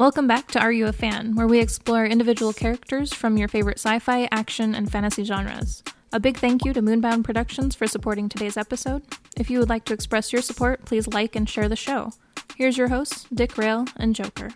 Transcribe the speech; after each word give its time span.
Welcome 0.00 0.26
back 0.26 0.48
to 0.52 0.58
Are 0.58 0.72
You 0.72 0.86
a 0.86 0.94
Fan, 0.94 1.34
where 1.34 1.46
we 1.46 1.60
explore 1.60 2.06
individual 2.06 2.54
characters 2.54 3.12
from 3.12 3.36
your 3.36 3.48
favorite 3.48 3.78
sci 3.78 3.98
fi, 3.98 4.30
action, 4.32 4.74
and 4.74 4.90
fantasy 4.90 5.24
genres. 5.24 5.82
A 6.10 6.18
big 6.18 6.38
thank 6.38 6.64
you 6.64 6.72
to 6.72 6.80
Moonbound 6.80 7.22
Productions 7.22 7.74
for 7.74 7.86
supporting 7.86 8.26
today's 8.26 8.56
episode. 8.56 9.02
If 9.36 9.50
you 9.50 9.58
would 9.58 9.68
like 9.68 9.84
to 9.84 9.92
express 9.92 10.32
your 10.32 10.40
support, 10.40 10.86
please 10.86 11.06
like 11.06 11.36
and 11.36 11.46
share 11.46 11.68
the 11.68 11.76
show. 11.76 12.12
Here's 12.56 12.78
your 12.78 12.88
hosts, 12.88 13.26
Dick 13.34 13.58
Rail 13.58 13.84
and 13.96 14.16
Joker. 14.16 14.52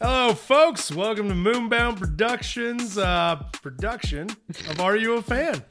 Hello, 0.00 0.34
folks. 0.34 0.90
Welcome 0.90 1.28
to 1.28 1.34
Moonbound 1.36 2.00
Productions 2.00 2.98
uh, 2.98 3.44
production 3.62 4.28
of 4.68 4.80
Are 4.80 4.96
You 4.96 5.18
a 5.18 5.22
Fan? 5.22 5.62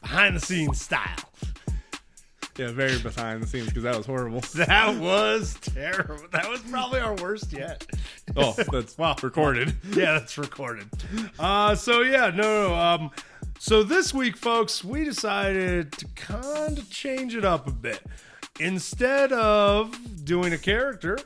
Behind 0.00 0.36
the 0.36 0.40
scenes 0.40 0.80
style. 0.80 1.25
Yeah, 2.58 2.70
very 2.72 2.98
behind 2.98 3.42
the 3.42 3.46
scenes 3.46 3.66
because 3.68 3.82
that 3.82 3.96
was 3.96 4.06
horrible. 4.06 4.40
That 4.54 4.96
was 4.98 5.54
terrible. 5.60 6.24
That 6.32 6.48
was 6.48 6.60
probably 6.62 7.00
our 7.00 7.14
worst 7.16 7.52
yet. 7.52 7.86
Oh, 8.36 8.54
that's 8.72 8.96
Wow. 8.98 9.16
recorded. 9.22 9.74
yeah, 9.90 10.18
that's 10.18 10.38
recorded. 10.38 10.88
Uh, 11.38 11.74
so 11.74 12.00
yeah, 12.00 12.30
no, 12.30 12.68
no. 12.68 12.74
Um, 12.74 13.10
so 13.58 13.82
this 13.82 14.14
week, 14.14 14.36
folks, 14.36 14.82
we 14.82 15.04
decided 15.04 15.92
to 15.92 16.06
kind 16.14 16.78
of 16.78 16.88
change 16.90 17.34
it 17.34 17.44
up 17.44 17.66
a 17.66 17.72
bit. 17.72 18.00
Instead 18.58 19.32
of 19.32 20.24
doing 20.24 20.52
a 20.54 20.58
character, 20.58 21.18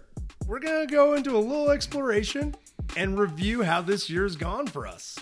we're 0.46 0.58
gonna 0.58 0.86
go 0.86 1.14
into 1.14 1.36
a 1.36 1.38
little 1.38 1.70
exploration 1.70 2.54
and 2.96 3.18
review 3.18 3.62
how 3.62 3.80
this 3.80 4.10
year's 4.10 4.34
gone 4.34 4.66
for 4.66 4.86
us. 4.86 5.16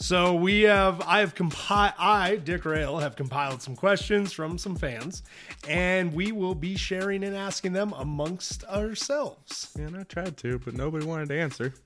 So 0.00 0.34
we 0.34 0.62
have, 0.62 1.00
I 1.02 1.20
have 1.20 1.34
compiled, 1.34 1.94
I, 1.98 2.36
Dick 2.36 2.64
Rail, 2.64 2.98
have 2.98 3.16
compiled 3.16 3.62
some 3.62 3.74
questions 3.76 4.32
from 4.32 4.58
some 4.58 4.76
fans, 4.76 5.22
and 5.68 6.12
we 6.12 6.30
will 6.32 6.54
be 6.54 6.76
sharing 6.76 7.24
and 7.24 7.34
asking 7.34 7.72
them 7.72 7.94
amongst 7.96 8.64
ourselves. 8.64 9.70
And 9.78 9.96
I 9.96 10.02
tried 10.02 10.36
to, 10.38 10.58
but 10.58 10.74
nobody 10.74 11.06
wanted 11.06 11.28
to 11.28 11.40
answer. 11.40 11.74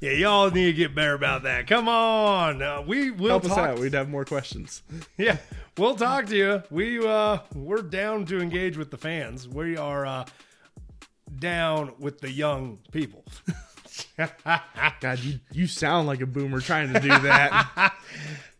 Yeah, 0.00 0.12
y'all 0.12 0.50
need 0.50 0.64
to 0.64 0.72
get 0.72 0.94
better 0.94 1.12
about 1.12 1.42
that. 1.42 1.66
Come 1.66 1.86
on, 1.86 2.62
uh, 2.62 2.80
we 2.86 3.10
will 3.10 3.28
Help 3.28 3.42
talk. 3.42 3.52
us 3.52 3.58
out. 3.58 3.78
We'd 3.78 3.92
have 3.92 4.08
more 4.08 4.24
questions. 4.24 4.82
Yeah, 5.18 5.36
we'll 5.76 5.96
talk 5.96 6.24
to 6.28 6.34
you. 6.36 6.62
We 6.70 7.06
uh, 7.06 7.40
we're 7.54 7.82
down 7.82 8.24
to 8.24 8.40
engage 8.40 8.78
with 8.78 8.90
the 8.90 8.96
fans. 8.96 9.46
We 9.46 9.76
are 9.76 10.06
uh, 10.06 10.24
down 11.38 11.92
with 11.98 12.22
the 12.22 12.30
young 12.32 12.78
people. 12.90 13.22
God, 15.00 15.18
you 15.20 15.40
you 15.52 15.66
sound 15.66 16.06
like 16.06 16.20
a 16.20 16.26
boomer 16.26 16.60
trying 16.60 16.92
to 16.92 17.00
do 17.00 17.08
that. 17.08 17.94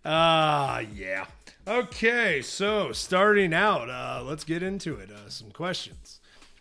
Ah, 0.02 0.78
yeah. 0.78 1.26
Okay, 1.68 2.40
so 2.40 2.90
starting 2.90 3.52
out, 3.52 3.90
uh, 3.90 4.22
let's 4.24 4.44
get 4.44 4.62
into 4.62 4.94
it. 4.94 5.10
Uh, 5.10 5.28
some 5.28 5.50
questions. 5.50 6.20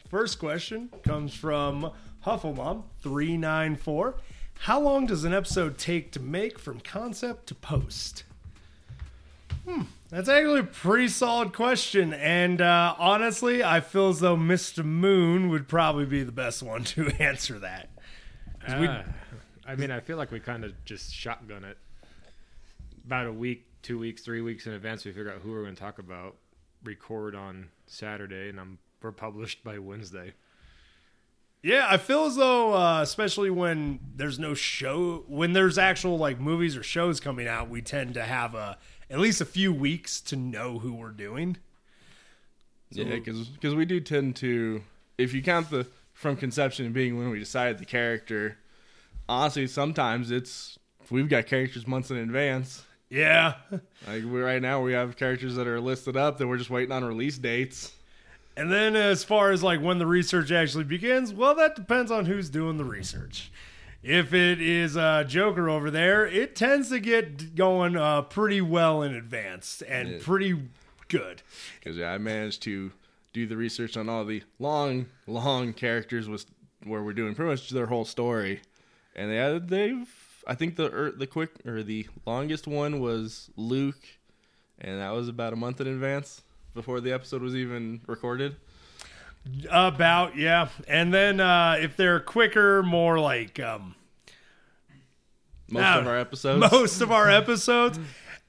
First 0.10 0.40
question 0.40 0.90
comes 1.04 1.34
from 1.34 1.92
Hufflemom 2.26 2.84
three 3.02 3.38
nine 3.38 3.78
four. 3.78 4.16
How 4.64 4.82
long 4.82 5.06
does 5.06 5.24
an 5.24 5.34
episode 5.34 5.78
take 5.78 6.12
to 6.12 6.20
make 6.20 6.60
from 6.60 6.82
concept 6.82 7.48
to 7.48 7.56
post? 7.56 8.24
Hmm, 9.66 9.84
that's 10.10 10.28
actually 10.28 10.60
a 10.60 10.64
pretty 10.64 11.08
solid 11.08 11.54
question, 11.54 12.14
and 12.14 12.60
uh, 12.62 12.96
honestly, 12.98 13.64
I 13.64 13.80
feel 13.80 14.10
as 14.10 14.20
though 14.20 14.36
Mr. 14.36 14.84
Moon 14.84 15.48
would 15.50 15.68
probably 15.70 16.06
be 16.06 16.24
the 16.24 16.32
best 16.34 16.62
one 16.62 16.84
to 16.96 17.08
answer 17.22 17.58
that. 17.60 17.90
We- 18.78 18.88
Ah, 18.88 19.04
I 19.66 19.76
mean, 19.76 19.92
I 19.92 20.00
feel 20.00 20.18
like 20.18 20.32
we 20.32 20.40
kind 20.40 20.64
of 20.66 20.74
just 20.86 21.14
shotgun 21.14 21.64
it. 21.64 21.78
About 23.06 23.28
a 23.28 23.34
week, 23.34 23.66
two 23.82 23.98
weeks, 24.00 24.22
three 24.22 24.42
weeks 24.42 24.68
in 24.68 24.74
advance, 24.74 25.06
we 25.06 25.12
figure 25.12 25.32
out 25.32 25.42
who 25.42 25.52
we're 25.52 25.64
going 25.64 25.76
to 25.76 25.82
talk 25.82 26.00
about. 26.00 26.36
Record 26.84 27.36
on 27.36 27.70
Saturday, 27.88 28.50
and 28.50 28.60
I'm 28.60 28.78
we're 29.02 29.12
published 29.12 29.64
by 29.64 29.80
Wednesday. 29.80 30.34
Yeah, 31.62 31.88
I 31.90 31.98
feel 31.98 32.26
as 32.26 32.36
though, 32.38 32.74
uh, 32.74 33.02
especially 33.02 33.50
when 33.50 34.00
there's 34.16 34.40
no 34.40 34.54
show, 34.54 35.26
when 35.28 35.52
there's 35.54 35.78
actual 35.78 36.18
like 36.18 36.40
movies 36.40 36.78
or 36.78 36.84
shows 36.84 37.20
coming 37.20 37.48
out, 37.48 37.70
we 37.70 37.82
tend 37.82 38.14
to 38.14 38.24
have 38.24 38.56
a 38.56 38.78
at 39.10 39.20
least 39.20 39.42
a 39.42 39.46
few 39.46 39.74
weeks 39.74 40.22
to 40.22 40.36
know 40.36 40.80
who 40.80 40.94
we're 40.94 41.10
doing. 41.12 41.58
yeah, 42.92 43.16
because 43.18 43.76
we 43.76 43.86
do 43.86 44.00
tend 44.00 44.36
to, 44.38 44.82
if 45.18 45.34
you 45.34 45.42
count 45.44 45.70
the 45.70 45.86
from 46.20 46.36
conception 46.36 46.92
being 46.92 47.18
when 47.18 47.30
we 47.30 47.40
decided 47.40 47.78
the 47.78 47.86
character, 47.86 48.58
honestly, 49.30 49.66
sometimes 49.68 50.32
it's 50.32 50.78
we've 51.10 51.30
got 51.30 51.46
characters 51.48 51.88
months 51.88 52.12
in 52.12 52.18
advance. 52.18 52.84
Yeah, 53.10 53.54
Like 54.06 54.24
we 54.26 54.42
right 54.42 54.62
now, 54.62 54.82
we 54.82 54.92
have 54.92 55.16
characters 55.16 55.56
that 55.56 55.66
are 55.66 55.80
listed 55.80 56.18
up 56.18 56.38
that 56.38 56.48
we're 56.48 56.58
just 56.58 56.70
waiting 56.70 56.92
on 56.92 57.04
release 57.06 57.38
dates. 57.38 57.94
and 58.58 58.70
then 58.72 58.96
as 58.98 59.24
far 59.24 59.52
as 59.52 59.64
like 59.64 59.82
when 59.82 59.98
the 59.98 60.06
research 60.06 60.52
actually 60.52 60.84
begins, 60.84 61.34
well, 61.34 61.56
that 61.56 61.76
depends 61.76 62.12
on 62.12 62.26
who's 62.26 62.50
doing 62.50 62.78
the 62.78 62.84
research. 62.86 63.50
If 64.04 64.34
it 64.34 64.62
is 64.62 64.96
uh, 64.98 65.24
Joker 65.24 65.70
over 65.70 65.90
there, 65.90 66.28
it 66.28 66.56
tends 66.56 66.90
to 66.90 67.00
get 67.00 67.56
going 67.56 67.96
uh, 67.96 68.24
pretty 68.24 68.60
well 68.62 69.02
in 69.04 69.16
advance 69.16 69.82
and 69.88 70.10
Yeah. 70.10 70.18
pretty 70.22 70.60
good. 71.08 71.42
Because 71.80 71.98
yeah, 71.98 72.12
I 72.12 72.18
managed 72.18 72.62
to 72.64 72.92
do 73.40 73.48
the 73.48 73.58
research 73.58 73.98
on 73.98 74.10
all 74.10 74.26
the 74.26 74.44
long, 74.60 75.06
long 75.28 75.74
characters 75.74 76.28
was 76.28 76.46
where 76.84 77.04
we're 77.04 77.14
doing 77.14 77.36
pretty 77.36 77.52
much 77.52 77.70
their 77.70 77.88
whole 77.88 78.06
story, 78.06 78.62
and 79.16 79.32
they 79.32 79.60
they've 79.60 80.08
I 80.48 80.56
think 80.56 80.76
the 80.76 80.92
er, 80.94 81.12
the 81.12 81.28
quick 81.28 81.52
or 81.66 81.84
the 81.84 82.08
longest 82.26 82.68
one 82.68 83.00
was 83.00 83.50
Luke, 83.56 84.08
and 84.80 85.00
that 85.00 85.12
was 85.12 85.28
about 85.28 85.54
a 85.54 85.56
month 85.56 85.82
in 85.82 85.88
advance 85.88 86.42
before 86.74 87.02
the 87.02 87.12
episode 87.12 87.42
was 87.42 87.56
even 87.56 88.02
recorded. 88.08 88.56
About 89.70 90.36
yeah, 90.38 90.70
and 90.88 91.14
then 91.14 91.40
uh, 91.40 91.78
if 91.80 91.96
they're 91.98 92.20
quicker, 92.20 92.84
more 92.84 93.20
like 93.20 93.60
um, 93.60 93.96
Most 95.70 95.82
Now, 95.82 96.00
of 96.00 96.08
our 96.08 96.18
episodes. 96.18 96.72
most 96.72 97.02
of 97.02 97.12
our 97.12 97.30
episodes. 97.42 98.00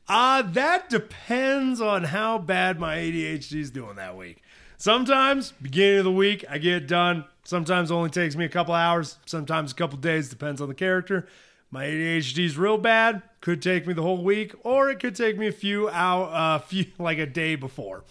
Uh, 0.09 0.43
that 0.43 0.91
depends 0.91 1.81
on 1.81 2.03
how 2.03 2.37
bad 2.37 2.81
my 2.81 2.97
ADHD 2.97 3.61
is 3.61 3.71
doing 3.71 3.95
that 3.95 4.17
week. 4.17 4.43
Sometimes, 4.81 5.53
beginning 5.61 5.99
of 5.99 6.05
the 6.05 6.11
week, 6.11 6.43
I 6.49 6.57
get 6.57 6.73
it 6.73 6.87
done. 6.87 7.27
Sometimes 7.45 7.91
it 7.91 7.95
only 7.95 8.09
takes 8.09 8.35
me 8.35 8.47
a 8.47 8.49
couple 8.49 8.73
hours. 8.73 9.19
Sometimes 9.27 9.73
a 9.73 9.75
couple 9.75 9.99
days, 9.99 10.31
depends 10.31 10.59
on 10.59 10.69
the 10.69 10.75
character. 10.75 11.29
My 11.71 11.85
ADHD 11.85 12.47
is 12.47 12.57
real 12.57 12.79
bad. 12.79 13.21
Could 13.43 13.61
take 13.61 13.87
me 13.87 13.93
the 13.93 14.01
whole 14.01 14.25
week, 14.25 14.55
or 14.65 14.89
it 14.89 14.99
could 14.99 15.15
take 15.15 15.37
me 15.37 15.47
a 15.47 15.53
few 15.53 15.91
hour, 15.91 16.31
uh, 16.33 16.59
few 16.67 16.87
like 16.99 17.19
a 17.19 17.27
day 17.27 17.57
before, 17.57 18.05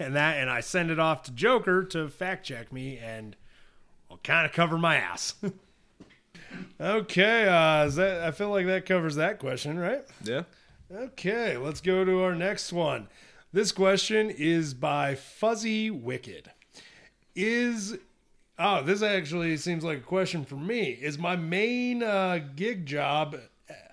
and 0.00 0.16
that, 0.16 0.38
and 0.38 0.50
I 0.50 0.58
send 0.58 0.90
it 0.90 0.98
off 0.98 1.22
to 1.22 1.30
Joker 1.30 1.84
to 1.84 2.08
fact 2.08 2.44
check 2.44 2.72
me, 2.72 2.98
and 2.98 3.36
I'll 4.10 4.18
kind 4.24 4.44
of 4.44 4.50
cover 4.50 4.76
my 4.76 4.96
ass. 4.96 5.36
okay, 6.80 7.46
uh, 7.46 7.86
is 7.86 7.94
that 7.94 8.24
I 8.24 8.32
feel 8.32 8.50
like 8.50 8.66
that 8.66 8.86
covers 8.86 9.14
that 9.14 9.38
question, 9.38 9.78
right? 9.78 10.04
Yeah. 10.24 10.42
Okay, 10.92 11.56
let's 11.56 11.80
go 11.80 12.04
to 12.04 12.24
our 12.24 12.34
next 12.34 12.72
one. 12.72 13.06
This 13.50 13.72
question 13.72 14.28
is 14.28 14.74
by 14.74 15.14
Fuzzy 15.14 15.90
Wicked. 15.90 16.50
Is 17.34 17.96
oh, 18.58 18.82
this 18.82 19.02
actually 19.02 19.56
seems 19.56 19.82
like 19.82 19.98
a 19.98 20.02
question 20.02 20.44
for 20.44 20.56
me. 20.56 20.90
Is 20.90 21.18
my 21.18 21.34
main 21.34 22.02
uh, 22.02 22.40
gig 22.56 22.84
job 22.84 23.36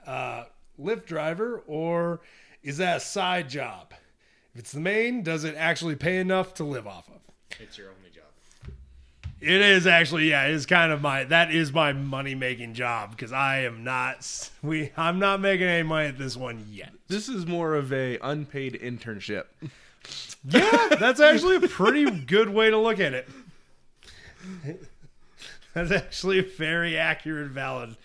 uh, 0.05 0.43
Lyft 0.77 1.05
driver, 1.05 1.63
or 1.67 2.19
is 2.63 2.77
that 2.79 2.97
a 2.97 2.99
side 2.99 3.47
job? 3.47 3.93
If 4.53 4.59
it's 4.59 4.71
the 4.73 4.81
main, 4.81 5.23
does 5.23 5.45
it 5.45 5.55
actually 5.55 5.95
pay 5.95 6.17
enough 6.17 6.53
to 6.55 6.65
live 6.65 6.85
off 6.85 7.07
of? 7.07 7.21
It's 7.59 7.77
your 7.77 7.87
only. 7.87 8.05
It 9.41 9.61
is 9.61 9.85
actually, 9.85 10.29
yeah, 10.29 10.45
it 10.45 10.51
is 10.51 10.65
kind 10.65 10.91
of 10.91 11.01
my 11.01 11.25
that 11.25 11.53
is 11.53 11.73
my 11.73 11.93
money 11.93 12.35
making 12.35 12.73
job 12.73 13.11
because 13.11 13.31
I 13.31 13.59
am 13.59 13.83
not 13.83 14.49
we 14.63 14.91
I'm 14.95 15.19
not 15.19 15.41
making 15.41 15.67
any 15.67 15.83
money 15.83 16.07
at 16.07 16.17
this 16.17 16.37
one 16.37 16.65
yet. 16.71 16.93
This 17.07 17.27
is 17.29 17.45
more 17.45 17.75
of 17.75 17.91
a 17.91 18.17
unpaid 18.19 18.79
internship. 18.81 19.45
Yeah, 20.47 20.89
that's 20.99 21.19
actually 21.19 21.57
a 21.57 21.67
pretty 21.67 22.09
good 22.09 22.49
way 22.49 22.69
to 22.69 22.77
look 22.77 22.99
at 22.99 23.13
it. 23.13 23.27
That's 25.73 25.91
actually 25.91 26.39
a 26.39 26.43
very 26.43 26.97
accurate, 26.97 27.51
valid 27.51 27.97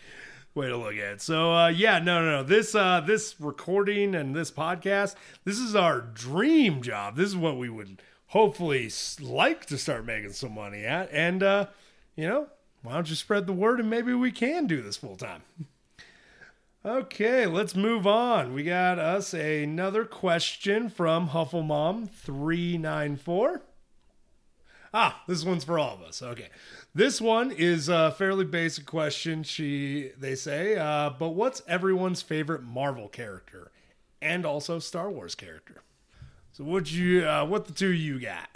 way 0.54 0.68
to 0.68 0.76
look 0.76 0.94
at 0.94 1.12
it. 1.12 1.20
So, 1.22 1.54
uh, 1.54 1.68
yeah, 1.68 2.00
no, 2.00 2.24
no, 2.24 2.38
no. 2.38 2.42
This 2.42 2.74
uh, 2.74 3.00
this 3.00 3.36
recording 3.38 4.14
and 4.14 4.34
this 4.34 4.50
podcast, 4.50 5.14
this 5.44 5.58
is 5.58 5.76
our 5.76 6.00
dream 6.00 6.82
job. 6.82 7.16
This 7.16 7.28
is 7.28 7.36
what 7.36 7.56
we 7.56 7.68
would 7.68 8.02
hopefully 8.30 8.90
like 9.20 9.66
to 9.66 9.78
start 9.78 10.04
making 10.04 10.32
some 10.32 10.54
money 10.54 10.84
at. 10.84 11.10
And 11.12 11.42
uh, 11.42 11.66
you 12.16 12.26
know, 12.26 12.48
why 12.82 12.94
don't 12.94 13.10
you 13.10 13.16
spread 13.16 13.46
the 13.46 13.52
word 13.52 13.80
and 13.80 13.90
maybe 13.90 14.14
we 14.14 14.32
can 14.32 14.66
do 14.66 14.82
this 14.82 14.96
full 14.96 15.16
time. 15.16 15.42
Okay, 16.82 17.44
let's 17.44 17.76
move 17.76 18.06
on. 18.06 18.54
We 18.54 18.62
got 18.62 18.98
us 18.98 19.34
another 19.34 20.06
question 20.06 20.88
from 20.88 21.28
Hufflemom394. 21.28 23.60
Ah, 24.94 25.22
this 25.28 25.44
one's 25.44 25.64
for 25.64 25.78
all 25.78 25.96
of 25.96 26.00
us. 26.00 26.22
Okay. 26.22 26.48
This 26.94 27.20
one 27.20 27.50
is 27.50 27.90
a 27.90 28.12
fairly 28.12 28.46
basic 28.46 28.86
question, 28.86 29.42
she 29.42 30.12
they 30.18 30.34
say, 30.34 30.76
uh, 30.76 31.10
but 31.10 31.34
what's 31.34 31.60
everyone's 31.68 32.22
favorite 32.22 32.62
Marvel 32.62 33.08
character 33.08 33.70
and 34.22 34.46
also 34.46 34.78
Star 34.78 35.10
Wars 35.10 35.34
character? 35.34 35.82
So 36.60 36.66
what 36.66 36.92
you 36.92 37.26
uh, 37.26 37.46
what 37.46 37.64
the 37.64 37.72
two 37.72 37.88
you 37.88 38.20
got? 38.20 38.46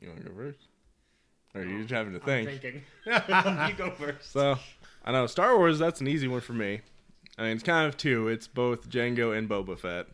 You 0.00 0.10
want 0.10 0.22
to 0.22 0.28
go 0.28 0.36
first? 0.36 0.60
Or 1.52 1.62
are 1.62 1.64
you 1.64 1.80
just 1.80 1.90
having 1.90 2.12
to 2.12 2.20
I'm 2.20 2.24
think? 2.24 2.48
thinking. 2.48 2.82
you 3.04 3.74
go 3.74 3.90
first. 3.90 4.30
So 4.30 4.56
I 5.04 5.10
know 5.10 5.26
Star 5.26 5.58
Wars. 5.58 5.80
That's 5.80 6.00
an 6.00 6.06
easy 6.06 6.28
one 6.28 6.40
for 6.40 6.52
me. 6.52 6.82
I 7.36 7.42
mean, 7.42 7.50
it's 7.50 7.64
kind 7.64 7.88
of 7.88 7.96
two. 7.96 8.28
It's 8.28 8.46
both 8.46 8.88
Jango 8.88 9.36
and 9.36 9.48
Boba 9.48 9.76
Fett 9.76 10.06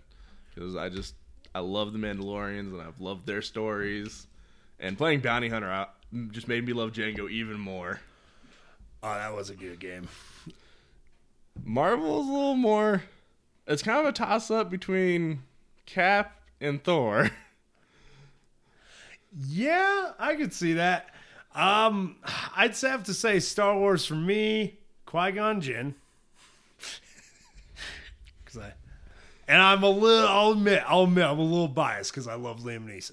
because 0.55 0.75
I 0.75 0.89
just 0.89 1.17
I 1.55 1.59
love 1.59 1.93
the 1.93 1.99
Mandalorians 1.99 2.73
and 2.73 2.81
I've 2.81 3.03
loved 3.03 3.27
their 3.27 3.43
stories. 3.43 4.27
And 4.79 4.97
playing 4.97 5.21
Bounty 5.21 5.51
Hunter 5.51 5.71
out 5.71 5.91
just 6.31 6.49
made 6.49 6.65
me 6.65 6.73
love 6.73 6.93
Jango 6.93 7.31
even 7.31 7.61
more. 7.61 8.01
Oh, 9.03 9.13
that 9.13 9.35
was 9.37 9.51
a 9.51 9.55
good 9.55 9.79
game. 9.79 10.09
Marvel's 11.63 12.27
a 12.27 12.33
little 12.33 12.57
more. 12.57 13.03
It's 13.67 13.83
kind 13.83 14.01
of 14.01 14.07
a 14.07 14.13
toss 14.13 14.51
up 14.51 14.71
between 14.71 15.43
Cap 15.93 16.41
and 16.61 16.83
Thor. 16.83 17.31
Yeah, 19.47 20.11
I 20.19 20.35
could 20.35 20.53
see 20.53 20.73
that. 20.73 21.15
Um, 21.55 22.17
I'd 22.57 22.77
have 22.81 23.05
to 23.05 23.15
say 23.15 23.39
Star 23.39 23.79
Wars 23.79 24.05
for 24.05 24.17
me, 24.17 24.79
Qui 25.07 25.31
Gon 25.31 25.61
Jinn. 25.61 25.95
Cause 28.45 28.59
I, 28.59 28.73
and 29.47 29.63
I'm 29.63 29.85
a 29.85 29.89
little. 29.89 30.29
I'll 30.29 30.51
admit, 30.51 30.83
I'll 30.85 31.05
admit, 31.05 31.27
I'm 31.27 31.39
a 31.39 31.43
little 31.43 31.69
biased 31.69 32.11
because 32.11 32.27
I 32.27 32.35
love 32.35 32.61
Liam 32.63 32.89
Neeson. 32.89 33.13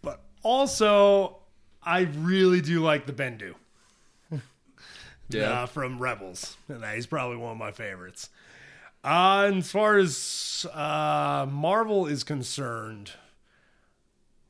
But 0.00 0.20
also, 0.44 1.38
I 1.82 2.02
really 2.18 2.60
do 2.60 2.80
like 2.80 3.06
the 3.06 3.12
Bendu. 3.12 3.54
uh, 5.34 5.66
from 5.66 5.98
Rebels, 5.98 6.56
and 6.68 6.84
he's 6.84 7.06
probably 7.06 7.36
one 7.36 7.50
of 7.50 7.58
my 7.58 7.72
favorites. 7.72 8.28
Uh, 9.04 9.44
and 9.48 9.58
as 9.58 9.70
far 9.70 9.98
as 9.98 10.64
uh, 10.72 11.46
Marvel 11.50 12.06
is 12.06 12.24
concerned, 12.24 13.10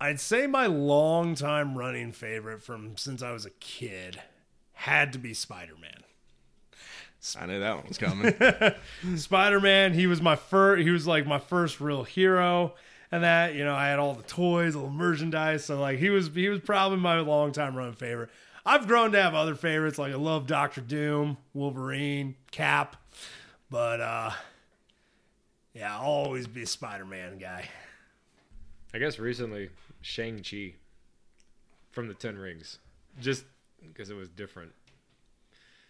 I'd 0.00 0.20
say 0.20 0.46
my 0.46 0.66
long-time 0.66 1.76
running 1.76 2.12
favorite 2.12 2.62
from 2.62 2.96
since 2.96 3.20
I 3.20 3.32
was 3.32 3.44
a 3.44 3.50
kid 3.50 4.22
had 4.74 5.12
to 5.14 5.18
be 5.18 5.34
Spider-Man. 5.34 6.04
I 7.38 7.46
knew 7.46 7.58
that 7.58 7.76
one 7.76 7.86
was 7.88 7.98
coming. 7.98 9.16
Spider-Man, 9.16 9.94
he 9.94 10.06
was 10.06 10.20
my 10.20 10.36
first. 10.36 10.82
He 10.82 10.90
was 10.90 11.06
like 11.06 11.26
my 11.26 11.38
first 11.38 11.80
real 11.80 12.04
hero, 12.04 12.74
and 13.10 13.24
that 13.24 13.54
you 13.54 13.64
know 13.64 13.74
I 13.74 13.88
had 13.88 13.98
all 13.98 14.12
the 14.12 14.22
toys, 14.24 14.76
all 14.76 14.84
the 14.84 14.90
merchandise. 14.90 15.64
So 15.64 15.80
like 15.80 15.98
he 15.98 16.10
was 16.10 16.28
he 16.34 16.50
was 16.50 16.60
probably 16.60 16.98
my 16.98 17.18
long-time 17.20 17.76
running 17.76 17.94
favorite. 17.94 18.28
I've 18.66 18.86
grown 18.86 19.12
to 19.12 19.22
have 19.22 19.34
other 19.34 19.54
favorites 19.54 19.98
like 19.98 20.12
I 20.12 20.16
love 20.16 20.46
Doctor 20.46 20.82
Doom, 20.82 21.38
Wolverine, 21.54 22.34
Cap, 22.50 22.96
but 23.74 24.00
uh, 24.00 24.30
yeah, 25.72 25.96
I'll 25.96 26.06
always 26.06 26.46
be 26.46 26.62
a 26.62 26.66
Spider-Man 26.66 27.38
guy. 27.38 27.68
I 28.94 28.98
guess 28.98 29.18
recently 29.18 29.68
Shang 30.00 30.44
Chi 30.48 30.74
from 31.90 32.06
the 32.06 32.14
Ten 32.14 32.38
Rings, 32.38 32.78
just 33.20 33.42
because 33.82 34.10
it 34.10 34.14
was 34.14 34.28
different. 34.28 34.70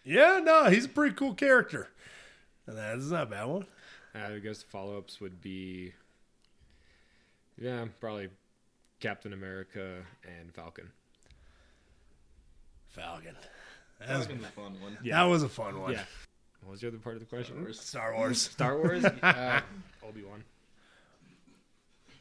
Yeah, 0.02 0.40
no, 0.42 0.70
he's 0.70 0.86
a 0.86 0.88
pretty 0.88 1.14
cool 1.14 1.34
character. 1.34 1.88
And 2.66 2.78
that's 2.78 3.10
not 3.10 3.24
a 3.24 3.26
bad 3.26 3.44
one. 3.44 3.66
I 4.14 4.38
guess 4.38 4.62
follow 4.62 4.96
ups 4.96 5.20
would 5.20 5.42
be, 5.42 5.92
yeah, 7.60 7.84
probably 8.00 8.30
Captain 9.00 9.34
America 9.34 9.96
and 10.24 10.54
Falcon. 10.54 10.88
Falcon. 12.88 13.36
That 14.00 14.16
was, 14.16 14.26
a 14.26 14.30
fun 14.30 14.80
one. 14.80 14.96
that 15.04 15.22
was 15.24 15.42
a 15.42 15.50
fun 15.50 15.82
one. 15.82 15.92
Yeah. 15.92 16.04
What 16.64 16.72
was 16.72 16.80
the 16.80 16.88
other 16.88 16.98
part 16.98 17.16
of 17.16 17.20
the 17.20 17.26
question? 17.26 17.72
Star 17.74 18.14
Wars. 18.14 18.40
Star 18.40 18.78
Wars, 18.78 19.04
uh, 19.22 19.60
Obi 20.06 20.22
Wan. 20.22 20.42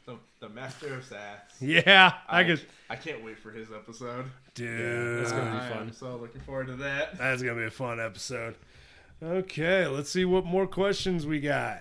The, 0.06 0.18
the 0.42 0.50
Master 0.50 0.95
of 0.95 1.06
Sass. 1.06 1.40
Yeah, 1.62 2.13
I 2.28 2.44
could. 2.44 2.62
I 2.90 2.98
can't 2.98 3.24
wait 3.24 3.40
for 3.40 3.51
his 3.51 3.72
episode. 3.72 4.25
Dude, 4.54 5.19
That's 5.19 5.31
gonna 5.31 5.51
be 5.51 5.57
I 5.57 5.68
am 5.68 5.74
fun. 5.74 5.94
so 5.94 6.18
looking 6.18 6.42
forward 6.42 6.68
to 6.68 6.75
that. 6.75 7.18
that's 7.18 7.42
gonna 7.42 7.60
be 7.60 7.66
a 7.66 7.72
fun 7.72 8.00
episode. 8.01 8.56
Okay, 9.22 9.88
let's 9.88 10.10
see 10.10 10.25
what 10.25 10.46
more 10.46 10.68
questions 10.68 11.25
we 11.25 11.39
got. 11.39 11.80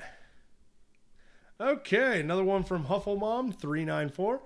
Okay, 1.60 2.20
another 2.20 2.44
one 2.44 2.62
from 2.62 2.86
Hufflemom 2.86 3.52
three 3.58 3.84
nine 3.84 4.08
four. 4.08 4.40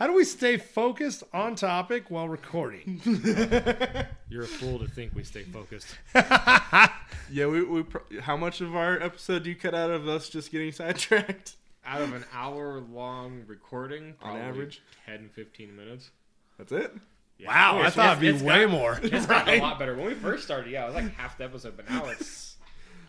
How 0.00 0.06
do 0.06 0.14
we 0.14 0.24
stay 0.24 0.56
focused 0.56 1.22
on 1.34 1.54
topic 1.56 2.04
while 2.10 2.26
recording? 2.26 3.02
You're 4.30 4.44
a 4.44 4.46
fool 4.46 4.78
to 4.78 4.88
think 4.88 5.14
we 5.14 5.22
stay 5.24 5.44
focused. 5.44 5.94
Yeah, 7.32 7.46
we, 7.46 7.62
we 7.62 7.84
pro- 7.84 8.02
how 8.22 8.36
much 8.36 8.60
of 8.60 8.74
our 8.74 9.00
episode 9.00 9.44
do 9.44 9.50
you 9.50 9.54
cut 9.54 9.72
out 9.72 9.88
of 9.90 10.08
us 10.08 10.28
just 10.28 10.50
getting 10.50 10.72
sidetracked? 10.72 11.54
Out 11.86 12.00
of 12.02 12.12
an 12.12 12.24
hour 12.32 12.80
long 12.80 13.44
recording, 13.46 14.14
On 14.22 14.36
average? 14.36 14.82
10, 15.06 15.28
15 15.32 15.76
minutes. 15.76 16.10
That's 16.58 16.72
it. 16.72 16.92
Yeah. 17.38 17.46
Wow, 17.48 17.82
I 17.82 17.90
thought 17.90 18.20
it'd 18.20 18.40
be 18.40 18.44
way 18.44 18.62
got- 18.64 18.70
more. 18.70 18.98
It's 19.00 19.26
gotten 19.26 19.60
a 19.60 19.62
lot 19.62 19.78
better. 19.78 19.94
When 19.94 20.06
we 20.06 20.14
first 20.14 20.42
started, 20.42 20.72
yeah, 20.72 20.82
it 20.84 20.86
was 20.86 20.96
like 20.96 21.14
half 21.14 21.38
the 21.38 21.44
episode, 21.44 21.76
but 21.76 21.88
now 21.88 22.06
it's 22.06 22.49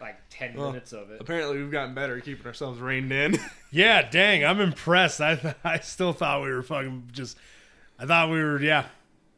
like 0.02 0.18
10 0.30 0.56
Well, 0.56 0.72
minutes 0.72 0.92
of 0.94 1.12
it. 1.12 1.22
Apparently, 1.22 1.58
we've 1.58 1.72
gotten 1.72 1.94
better 1.94 2.18
at 2.18 2.24
keeping 2.26 2.46
ourselves 2.46 2.80
reined 2.80 3.12
in. 3.12 3.38
Yeah, 3.74 4.10
dang, 4.10 4.44
I'm 4.44 4.60
impressed. 4.60 5.22
I 5.22 5.56
I 5.64 5.80
still 5.80 6.12
thought 6.12 6.42
we 6.44 6.52
were 6.52 6.62
fucking 6.62 7.10
just. 7.14 7.38
I 7.98 8.06
thought 8.06 8.30
we 8.30 8.44
were 8.44 8.62
yeah. 8.62 8.86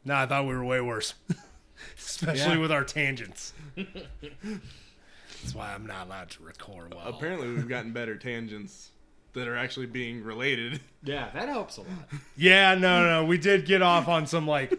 No, 0.04 0.14
I 0.16 0.26
thought 0.26 0.46
we 0.48 0.54
were 0.56 0.64
way 0.64 0.80
worse, 0.80 1.14
especially 1.96 2.54
Yeah. 2.54 2.58
with 2.58 2.72
our 2.72 2.82
tangents. 2.82 3.52
That's 3.76 5.54
why 5.54 5.72
I'm 5.72 5.86
not 5.86 6.06
allowed 6.06 6.30
to 6.30 6.42
record 6.42 6.94
well. 6.94 7.06
Apparently, 7.06 7.48
we've 7.48 7.68
gotten 7.68 7.92
better 7.92 8.16
tangents 8.16 8.90
that 9.34 9.46
are 9.48 9.56
actually 9.56 9.86
being 9.86 10.22
related. 10.24 10.80
Yeah, 11.04 11.28
that 11.34 11.48
helps 11.48 11.76
a 11.76 11.82
lot. 11.82 12.08
Yeah, 12.36 12.74
no, 12.74 13.04
no, 13.04 13.24
we 13.24 13.38
did 13.38 13.66
get 13.66 13.82
off 13.82 14.08
on 14.08 14.26
some 14.26 14.46
like, 14.46 14.72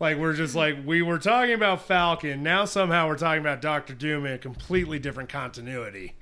like 0.00 0.16
we're 0.18 0.32
just 0.34 0.54
like 0.54 0.78
we 0.84 1.02
were 1.02 1.18
talking 1.18 1.54
about 1.54 1.82
Falcon. 1.82 2.42
Now 2.42 2.64
somehow 2.64 3.08
we're 3.08 3.16
talking 3.18 3.40
about 3.40 3.60
Doctor 3.60 3.94
Doom 3.94 4.26
in 4.26 4.32
a 4.32 4.38
completely 4.38 4.98
different 4.98 5.28
continuity. 5.28 6.14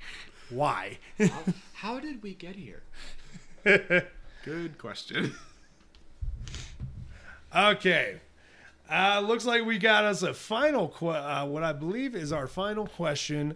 Why? 0.49 0.99
How 1.73 1.99
did 1.99 2.21
we 2.21 2.33
get 2.35 2.55
here? 2.55 2.83
Good 4.43 4.77
question. 4.77 5.33
Okay. 7.55 8.19
Uh, 8.91 9.21
looks 9.25 9.45
like 9.45 9.65
we 9.65 9.77
got 9.77 10.03
us 10.03 10.21
a 10.21 10.33
final, 10.33 10.89
que- 10.89 11.07
uh, 11.07 11.45
what 11.45 11.63
I 11.63 11.71
believe 11.71 12.15
is 12.15 12.31
our 12.31 12.47
final 12.47 12.85
question 12.85 13.55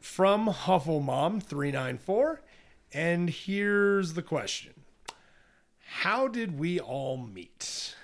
from 0.00 0.46
Hufflemom394. 0.48 2.38
And 2.92 3.28
here's 3.28 4.14
the 4.14 4.22
question 4.22 4.72
How 6.00 6.28
did 6.28 6.58
we 6.58 6.78
all 6.80 7.16
meet? 7.16 7.94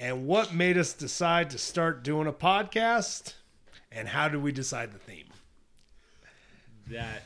And 0.00 0.26
what 0.26 0.54
made 0.54 0.78
us 0.78 0.92
decide 0.92 1.50
to 1.50 1.58
start 1.58 2.04
doing 2.04 2.26
a 2.26 2.32
podcast? 2.32 3.34
And 3.90 4.06
how 4.08 4.28
did 4.28 4.42
we 4.42 4.52
decide 4.52 4.92
the 4.92 4.98
theme? 4.98 5.26
That, 6.88 7.22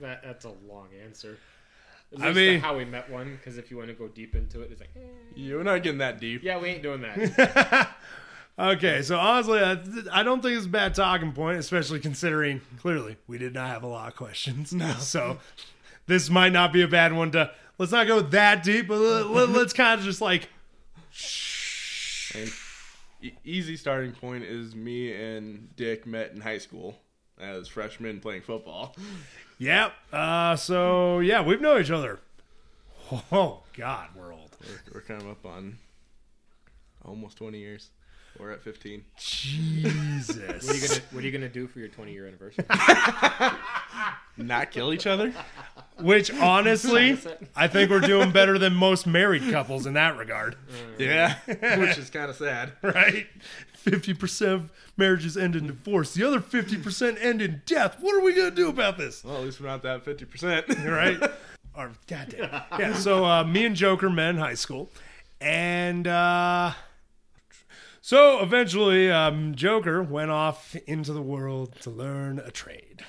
that 0.00 0.22
that's 0.22 0.44
a 0.44 0.52
long 0.68 0.88
answer. 1.04 1.38
At 2.14 2.22
I 2.22 2.32
mean- 2.32 2.54
the 2.54 2.58
how 2.58 2.76
we 2.76 2.84
met 2.84 3.10
one, 3.10 3.36
because 3.36 3.58
if 3.58 3.70
you 3.70 3.76
want 3.76 3.88
to 3.88 3.94
go 3.94 4.08
deep 4.08 4.34
into 4.34 4.62
it, 4.62 4.70
it's 4.72 4.80
like, 4.80 4.90
eh, 4.96 5.00
You're 5.34 5.62
not 5.62 5.82
getting 5.82 5.98
that 5.98 6.18
deep. 6.18 6.42
yeah, 6.42 6.58
we 6.58 6.68
ain't 6.68 6.82
doing 6.82 7.02
that. 7.02 7.90
Okay, 8.58 9.00
so 9.00 9.16
honestly, 9.18 9.58
I, 9.58 9.78
I 10.12 10.22
don't 10.22 10.42
think 10.42 10.54
it's 10.54 10.66
a 10.66 10.68
bad 10.68 10.94
talking 10.94 11.32
point, 11.32 11.56
especially 11.58 11.98
considering 11.98 12.60
clearly 12.78 13.16
we 13.26 13.38
did 13.38 13.54
not 13.54 13.68
have 13.70 13.82
a 13.82 13.86
lot 13.86 14.08
of 14.08 14.16
questions. 14.16 14.74
No. 14.74 14.92
So 14.98 15.38
this 16.06 16.28
might 16.28 16.52
not 16.52 16.70
be 16.70 16.82
a 16.82 16.88
bad 16.88 17.14
one 17.14 17.30
to. 17.30 17.50
Let's 17.78 17.92
not 17.92 18.06
go 18.06 18.20
that 18.20 18.62
deep, 18.62 18.88
but 18.88 18.98
let, 18.98 19.48
us 19.48 19.72
kind 19.72 19.98
of 19.98 20.04
just 20.04 20.20
like. 20.20 20.50
And 22.34 22.50
e- 23.22 23.32
easy 23.44 23.76
starting 23.76 24.12
point 24.12 24.44
is 24.44 24.74
me 24.74 25.12
and 25.12 25.74
Dick 25.76 26.06
met 26.06 26.32
in 26.32 26.40
high 26.40 26.58
school 26.58 26.96
as 27.40 27.68
freshmen 27.68 28.20
playing 28.20 28.42
football. 28.42 28.94
Yep. 29.58 29.92
Uh, 30.12 30.56
so 30.56 31.20
yeah, 31.20 31.42
we've 31.42 31.60
known 31.60 31.80
each 31.80 31.90
other. 31.90 32.20
Oh 33.32 33.62
God, 33.76 34.08
we're 34.14 34.32
old. 34.32 34.56
We're, 34.60 34.94
we're 34.94 35.00
kind 35.00 35.20
of 35.20 35.28
up 35.28 35.44
on 35.44 35.78
almost 37.04 37.36
20 37.38 37.58
years. 37.58 37.90
We're 38.38 38.52
at 38.52 38.62
15. 38.62 39.04
Jesus. 39.18 40.36
what 40.64 40.74
are 40.74 40.78
you 40.78 40.88
gonna 40.88 41.00
What 41.10 41.24
are 41.24 41.26
you 41.26 41.32
gonna 41.32 41.48
do 41.48 41.66
for 41.66 41.80
your 41.80 41.88
20 41.88 42.12
year 42.12 42.26
anniversary? 42.26 42.64
Not 44.36 44.70
kill 44.70 44.92
each 44.92 45.06
other? 45.06 45.34
Which 46.02 46.32
honestly, 46.40 47.18
I 47.54 47.68
think 47.68 47.90
we're 47.90 48.00
doing 48.00 48.30
better 48.30 48.58
than 48.58 48.74
most 48.74 49.06
married 49.06 49.50
couples 49.50 49.86
in 49.86 49.94
that 49.94 50.16
regard. 50.16 50.56
Yeah, 50.98 51.36
which 51.46 51.98
is 51.98 52.10
kind 52.10 52.30
of 52.30 52.36
sad. 52.36 52.72
right? 52.82 53.26
50% 53.84 54.52
of 54.52 54.70
marriages 54.96 55.36
end 55.36 55.56
in 55.56 55.66
divorce. 55.66 56.14
The 56.14 56.24
other 56.24 56.40
50% 56.40 57.22
end 57.22 57.40
in 57.40 57.62
death. 57.66 57.96
What 58.00 58.14
are 58.14 58.20
we 58.20 58.34
going 58.34 58.50
to 58.50 58.56
do 58.56 58.68
about 58.68 58.98
this? 58.98 59.24
Well, 59.24 59.36
at 59.36 59.42
least 59.42 59.60
we're 59.60 59.68
not 59.68 59.82
that 59.82 60.04
50%. 60.04 60.86
Right? 60.90 61.30
or, 61.74 61.92
goddamn. 62.06 62.62
Yeah, 62.78 62.94
so 62.94 63.24
uh, 63.24 63.44
me 63.44 63.64
and 63.64 63.76
Joker 63.76 64.10
met 64.10 64.30
in 64.30 64.36
high 64.36 64.54
school. 64.54 64.90
And 65.40 66.06
uh, 66.06 66.72
so 68.02 68.40
eventually, 68.40 69.10
um, 69.10 69.54
Joker 69.54 70.02
went 70.02 70.30
off 70.30 70.76
into 70.86 71.12
the 71.12 71.22
world 71.22 71.76
to 71.82 71.90
learn 71.90 72.38
a 72.38 72.50
trade. 72.50 73.04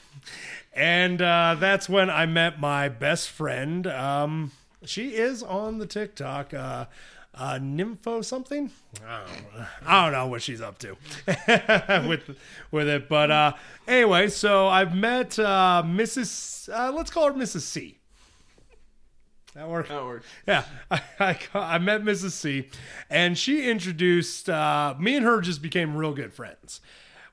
And 0.73 1.21
uh, 1.21 1.55
that's 1.59 1.89
when 1.89 2.09
I 2.09 2.25
met 2.25 2.59
my 2.59 2.87
best 2.89 3.29
friend. 3.29 3.85
Um, 3.87 4.51
she 4.85 5.15
is 5.15 5.43
on 5.43 5.79
the 5.79 5.85
TikTok. 5.85 6.53
Uh, 6.53 6.85
uh, 7.33 7.53
Nympho 7.55 8.23
something. 8.23 8.71
I 9.05 9.23
don't, 9.23 9.53
know. 9.59 9.65
I 9.85 10.03
don't 10.03 10.11
know 10.13 10.27
what 10.27 10.41
she's 10.41 10.61
up 10.61 10.77
to 10.79 10.97
with 12.07 12.37
with 12.71 12.89
it, 12.89 13.07
but 13.07 13.31
uh, 13.31 13.53
anyway, 13.87 14.27
so 14.27 14.67
I've 14.67 14.95
met 14.95 15.39
uh, 15.39 15.83
Mrs. 15.85 16.69
Uh, 16.73 16.91
let's 16.91 17.09
call 17.09 17.27
her 17.27 17.33
Mrs. 17.33 17.61
C. 17.61 17.99
That 19.53 19.67
works. 19.69 19.89
That 19.89 20.03
works. 20.03 20.25
Yeah, 20.47 20.63
I, 20.91 21.01
I, 21.19 21.37
I 21.53 21.77
met 21.77 22.03
Mrs. 22.03 22.31
C, 22.31 22.69
and 23.09 23.37
she 23.37 23.69
introduced 23.69 24.49
uh, 24.49 24.95
me 24.99 25.15
and 25.15 25.25
her. 25.25 25.39
Just 25.41 25.61
became 25.61 25.95
real 25.95 26.13
good 26.13 26.33
friends. 26.33 26.81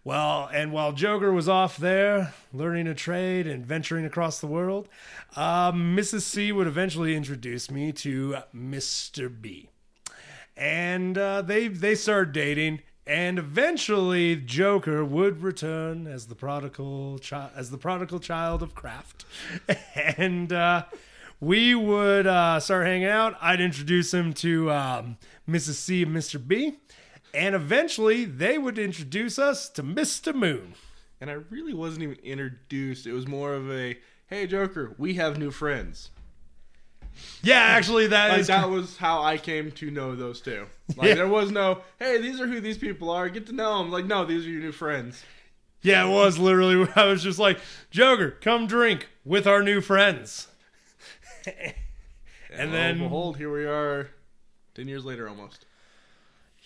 Well, 0.09 0.49
and 0.55 0.73
while 0.73 0.93
Joker 0.93 1.31
was 1.35 1.51
off 1.51 1.77
there 1.77 2.33
learning 2.51 2.87
a 2.87 2.95
trade 2.95 3.47
and 3.47 3.67
venturing 3.67 4.07
across 4.07 4.41
the 4.41 4.47
world, 4.47 4.89
um, 5.37 5.95
Mrs. 5.95 6.23
C 6.23 6.51
would 6.51 6.67
eventually 6.67 7.15
introduce 7.15 7.71
me 7.71 7.93
to 7.93 8.37
Mr. 8.57 9.29
B, 9.29 9.69
and 10.57 11.19
uh, 11.19 11.43
they 11.43 11.69
they 11.69 11.95
started 11.95 12.33
dating. 12.33 12.81
And 13.07 13.39
eventually, 13.39 14.35
Joker 14.37 15.05
would 15.05 15.43
return 15.43 16.07
as 16.07 16.29
the 16.29 16.35
prodigal 16.35 17.19
child, 17.19 17.51
as 17.55 17.71
the 17.71 17.77
prodigal 17.77 18.19
child 18.19 18.63
of 18.63 18.75
craft, 18.75 19.27
and 19.95 20.51
uh, 20.55 20.85
we 21.39 21.75
would 21.75 22.27
uh, 22.27 22.61
start 22.61 22.87
hanging 22.87 23.09
out. 23.09 23.37
I'd 23.43 23.61
introduce 23.61 24.15
him 24.15 24.33
to 24.35 24.71
um, 24.71 25.19
Mrs. 25.47 25.75
C 25.75 26.03
and 26.05 26.17
Mr. 26.17 26.41
B, 26.45 26.79
and 27.35 27.55
eventually 27.55 28.25
they 28.25 28.59
would 28.59 28.79
introduce 28.79 29.39
us 29.39 29.69
to 29.71 29.83
Mr. 29.83 30.35
Moon. 30.35 30.75
And 31.21 31.31
I 31.31 31.35
really 31.51 31.75
wasn't 31.75 32.03
even 32.05 32.19
introduced. 32.23 33.07
It 33.07 33.13
was 33.13 33.27
more 33.27 33.53
of 33.55 33.71
a, 33.71 33.99
hey, 34.29 34.47
Joker, 34.47 34.95
we 34.99 35.15
have 35.15 35.39
new 35.39 35.51
friends. 35.51 36.11
Yeah, 37.43 37.59
actually, 37.59 38.07
that 38.09 38.31
Like 38.31 38.41
is 38.41 38.47
that 38.47 38.71
was 38.71 38.97
how 38.97 39.23
I 39.23 39.39
came 39.39 39.73
to 39.73 39.91
know 39.91 40.15
those 40.15 40.41
two. 40.41 40.67
Like 40.97 41.09
Yeah. 41.09 41.15
there 41.17 41.27
was 41.29 41.51
no, 41.51 41.83
hey, 41.99 42.21
these 42.21 42.41
are 42.41 42.47
who 42.47 42.61
these 42.61 42.79
people 42.79 43.11
are. 43.11 43.29
Get 43.29 43.47
to 43.47 43.53
know 43.53 43.79
them. 43.79 43.91
Like 43.91 44.05
no, 44.05 44.25
these 44.25 44.47
are 44.47 44.51
your 44.51 44.61
new 44.63 44.71
friends. 44.73 45.25
yeah, 45.83 46.07
it 46.07 46.11
was 46.11 46.39
literally. 46.39 46.89
I 46.95 47.07
was 47.07 47.23
just 47.25 47.41
like, 47.41 47.59
Joker, 47.91 48.31
come 48.41 48.69
drink 48.69 49.09
with 49.25 49.49
our 49.49 49.63
new 49.65 49.81
friends. 49.81 50.47
and 51.47 52.71
lo 52.71 52.77
then, 52.77 52.91
and 52.93 53.01
behold, 53.01 53.37
here 53.37 53.53
we 53.53 53.65
are, 53.67 54.11
ten 54.75 54.87
years 54.87 55.05
later 55.05 55.29
almost. 55.29 55.65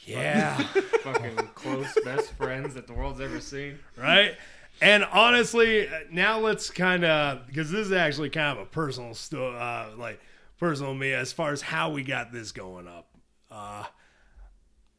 Yeah. 0.04 0.56
Fucking 1.02 1.36
close 1.54 1.96
best 2.04 2.32
friends 2.32 2.74
that 2.74 2.86
the 2.86 2.92
world's 2.92 3.20
ever 3.20 3.40
seen. 3.40 3.78
right? 3.96 4.36
And 4.80 5.04
honestly, 5.04 5.88
now 6.10 6.40
let's 6.40 6.70
kind 6.70 7.04
of 7.04 7.46
because 7.46 7.70
this 7.70 7.86
is 7.86 7.92
actually 7.92 8.30
kind 8.30 8.58
of 8.58 8.64
a 8.66 8.68
personal 8.68 9.14
sto- 9.14 9.52
uh, 9.52 9.90
like 9.96 10.20
personal 10.58 10.94
me 10.94 11.12
as 11.12 11.32
far 11.32 11.52
as 11.52 11.62
how 11.62 11.90
we 11.90 12.02
got 12.02 12.32
this 12.32 12.52
going 12.52 12.88
up. 12.88 13.08
Uh, 13.50 13.84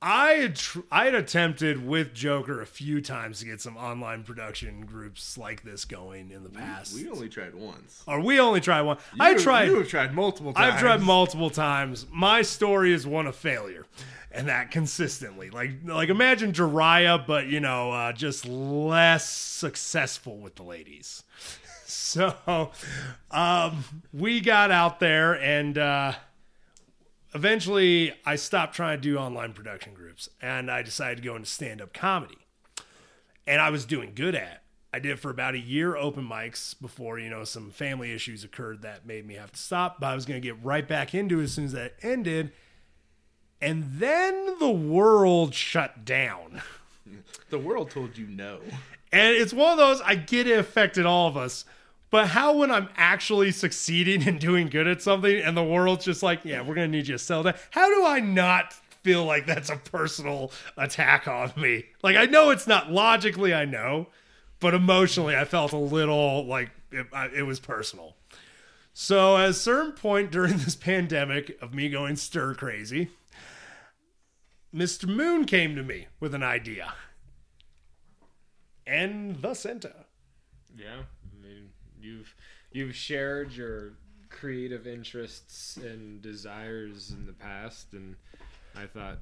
I 0.06 0.32
had 0.34 0.56
tr- 0.58 0.82
I 0.92 1.06
had 1.06 1.16
attempted 1.16 1.88
with 1.88 2.14
Joker 2.14 2.62
a 2.62 2.66
few 2.66 3.00
times 3.00 3.40
to 3.40 3.46
get 3.46 3.62
some 3.62 3.78
online 3.78 4.24
production 4.24 4.86
groups 4.86 5.38
like 5.38 5.64
this 5.64 5.86
going 5.86 6.30
in 6.30 6.44
the 6.44 6.50
past. 6.50 6.94
We 6.94 7.08
only 7.10 7.30
tried 7.30 7.56
once. 7.56 8.04
or 8.06 8.20
we 8.20 8.38
only 8.38 8.60
tried 8.60 8.82
one. 8.82 8.98
I 9.18 9.36
tried. 9.36 9.70
You 9.70 9.78
have 9.78 9.88
tried 9.88 10.14
multiple 10.14 10.52
times. 10.54 10.74
I've 10.74 10.80
tried 10.82 11.02
multiple 11.02 11.50
times. 11.50 12.06
My 12.12 12.42
story 12.42 12.92
is 12.92 13.08
one 13.08 13.28
of 13.28 13.36
failure, 13.38 13.86
and 14.30 14.50
that 14.50 14.72
consistently. 14.72 15.50
Like, 15.50 15.72
like 15.86 16.10
imagine 16.10 16.52
Jiraiya, 16.52 17.26
but 17.26 17.48
you 17.48 17.62
know, 17.62 17.92
uh, 17.94 18.12
just 18.12 18.46
less 18.46 19.30
successful 19.30 20.38
with 20.38 20.56
the 20.56 20.64
ladies. 20.64 21.24
So, 21.86 22.72
um, 23.32 23.84
we 24.14 24.40
got 24.42 24.72
out 24.72 25.00
there, 25.00 25.34
and 25.40 25.78
uh, 25.78 26.14
eventually, 27.34 28.14
I 28.26 28.36
stopped 28.36 28.76
trying 28.76 28.98
to 28.98 29.02
do 29.02 29.18
online 29.18 29.54
production 29.54 29.94
groups, 29.94 30.30
and 30.42 30.70
I 30.70 30.82
decided 30.82 31.18
to 31.18 31.24
go 31.24 31.36
into 31.36 31.50
stand-up 31.50 31.94
comedy 31.94 32.38
and 33.46 33.62
I 33.62 33.70
was 33.70 33.86
doing 33.86 34.14
good 34.16 34.36
at. 34.36 34.64
I 34.94 35.00
did 35.00 35.12
it 35.12 35.20
for 35.20 35.32
about 35.32 35.56
a 35.56 35.60
year 35.60 35.96
open 35.96 36.28
mics 36.28 36.80
before 36.80 37.18
you 37.18 37.30
know 37.30 37.44
some 37.44 37.72
family 37.72 38.14
issues 38.14 38.44
occurred 38.44 38.84
that 38.84 39.06
made 39.06 39.26
me 39.26 39.36
have 39.36 39.52
to 39.52 39.60
stop. 39.60 40.00
But 40.00 40.08
I 40.08 40.16
was 40.16 40.26
going 40.26 40.40
to 40.40 40.48
get 40.48 40.64
right 40.64 40.88
back 40.88 41.16
into 41.16 41.40
it 41.40 41.46
as 41.46 41.54
soon 41.54 41.66
as 41.66 41.72
that 41.72 41.96
ended, 42.02 42.52
and 43.60 43.86
then 43.94 44.60
the 44.60 44.70
world 44.70 45.56
shut 45.56 46.06
down. 46.06 46.62
The 47.50 47.60
world 47.60 47.90
told 47.92 48.18
you 48.18 48.28
no. 48.28 48.60
And 49.12 49.36
it's 49.36 49.54
one 49.54 49.72
of 49.72 49.78
those 49.78 50.00
I 50.02 50.16
get 50.16 50.48
it 50.48 50.58
affected 50.58 51.06
all 51.06 51.28
of 51.28 51.38
us. 51.38 51.66
But 52.14 52.28
how 52.28 52.58
when 52.58 52.70
I'm 52.70 52.90
actually 52.96 53.50
succeeding 53.50 54.28
and 54.28 54.40
doing 54.40 54.68
good 54.68 54.88
at 54.88 55.02
something 55.02 55.36
and 55.36 55.58
the 55.58 55.64
world's 55.64 56.06
just 56.06 56.22
like, 56.22 56.42
yeah, 56.46 56.62
we're 56.62 56.76
gonna 56.76 56.88
need 56.88 57.08
you 57.08 57.14
to 57.14 57.18
sell 57.18 57.42
that. 57.42 57.58
How 57.72 57.90
do 57.90 58.06
I 58.06 58.20
not 58.20 58.72
feel 59.02 59.26
like 59.26 59.48
that's 59.48 59.72
a 59.72 59.78
personal 59.78 60.52
attack 60.78 61.28
on 61.28 61.52
me? 61.58 61.86
Like 62.04 62.16
I 62.16 62.26
know 62.26 62.52
it's 62.52 62.68
not 62.68 62.92
logically, 62.92 63.52
I 63.52 63.66
know, 63.66 64.10
but 64.60 64.76
emotionally, 64.76 65.36
I 65.36 65.44
felt 65.44 65.72
a 65.72 65.78
little 65.78 66.46
like 66.46 66.70
it, 66.92 67.08
it 67.36 67.48
was 67.48 67.60
personal. 67.60 68.16
So 68.94 69.36
at 69.36 69.50
a 69.50 69.54
certain 69.56 69.94
point 69.94 70.30
during 70.30 70.58
this 70.58 70.76
pandemic 70.76 71.60
of 71.64 71.74
me 71.74 71.90
going 71.90 72.16
stir 72.16 72.54
crazy, 72.54 73.10
Mr. 74.72 75.08
Moon 75.08 75.46
came 75.46 75.76
to 75.76 75.82
me 75.82 76.06
with 76.20 76.36
an 76.36 76.44
idea. 76.44 76.94
And 78.86 79.42
the 79.42 79.56
center. 79.56 79.96
Yeah, 80.78 81.04
you've 82.04 82.36
you've 82.72 82.96
shared 82.96 83.54
your 83.54 83.94
creative 84.30 84.88
interests 84.88 85.78
and 85.78 86.22
desires 86.22 87.12
in 87.12 87.26
the 87.26 87.34
past, 87.34 87.94
and 87.94 88.16
I 88.76 88.86
thought, 88.86 89.20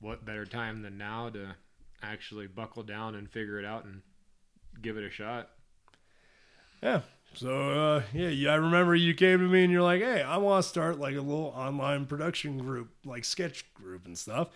what 0.00 0.24
better 0.24 0.46
time 0.46 0.82
than 0.82 0.96
now 0.96 1.28
to 1.30 1.56
actually 2.02 2.46
buckle 2.46 2.82
down 2.82 3.14
and 3.14 3.30
figure 3.30 3.58
it 3.58 3.64
out 3.64 3.84
and 3.84 4.02
give 4.82 4.96
it 4.96 5.04
a 5.04 5.10
shot. 5.10 5.50
Yeah. 6.82 7.00
So 7.34 7.70
uh, 7.70 8.02
yeah, 8.12 8.28
yeah, 8.28 8.52
I 8.52 8.56
remember 8.56 8.94
you 8.94 9.14
came 9.14 9.40
to 9.40 9.48
me 9.48 9.64
and 9.64 9.72
you're 9.72 9.82
like, 9.82 10.00
"Hey, 10.00 10.22
I 10.22 10.36
want 10.36 10.62
to 10.62 10.68
start 10.68 11.00
like 11.00 11.16
a 11.16 11.20
little 11.20 11.52
online 11.56 12.06
production 12.06 12.58
group, 12.58 12.90
like 13.04 13.24
sketch 13.24 13.72
group 13.74 14.06
and 14.06 14.16
stuff." 14.16 14.50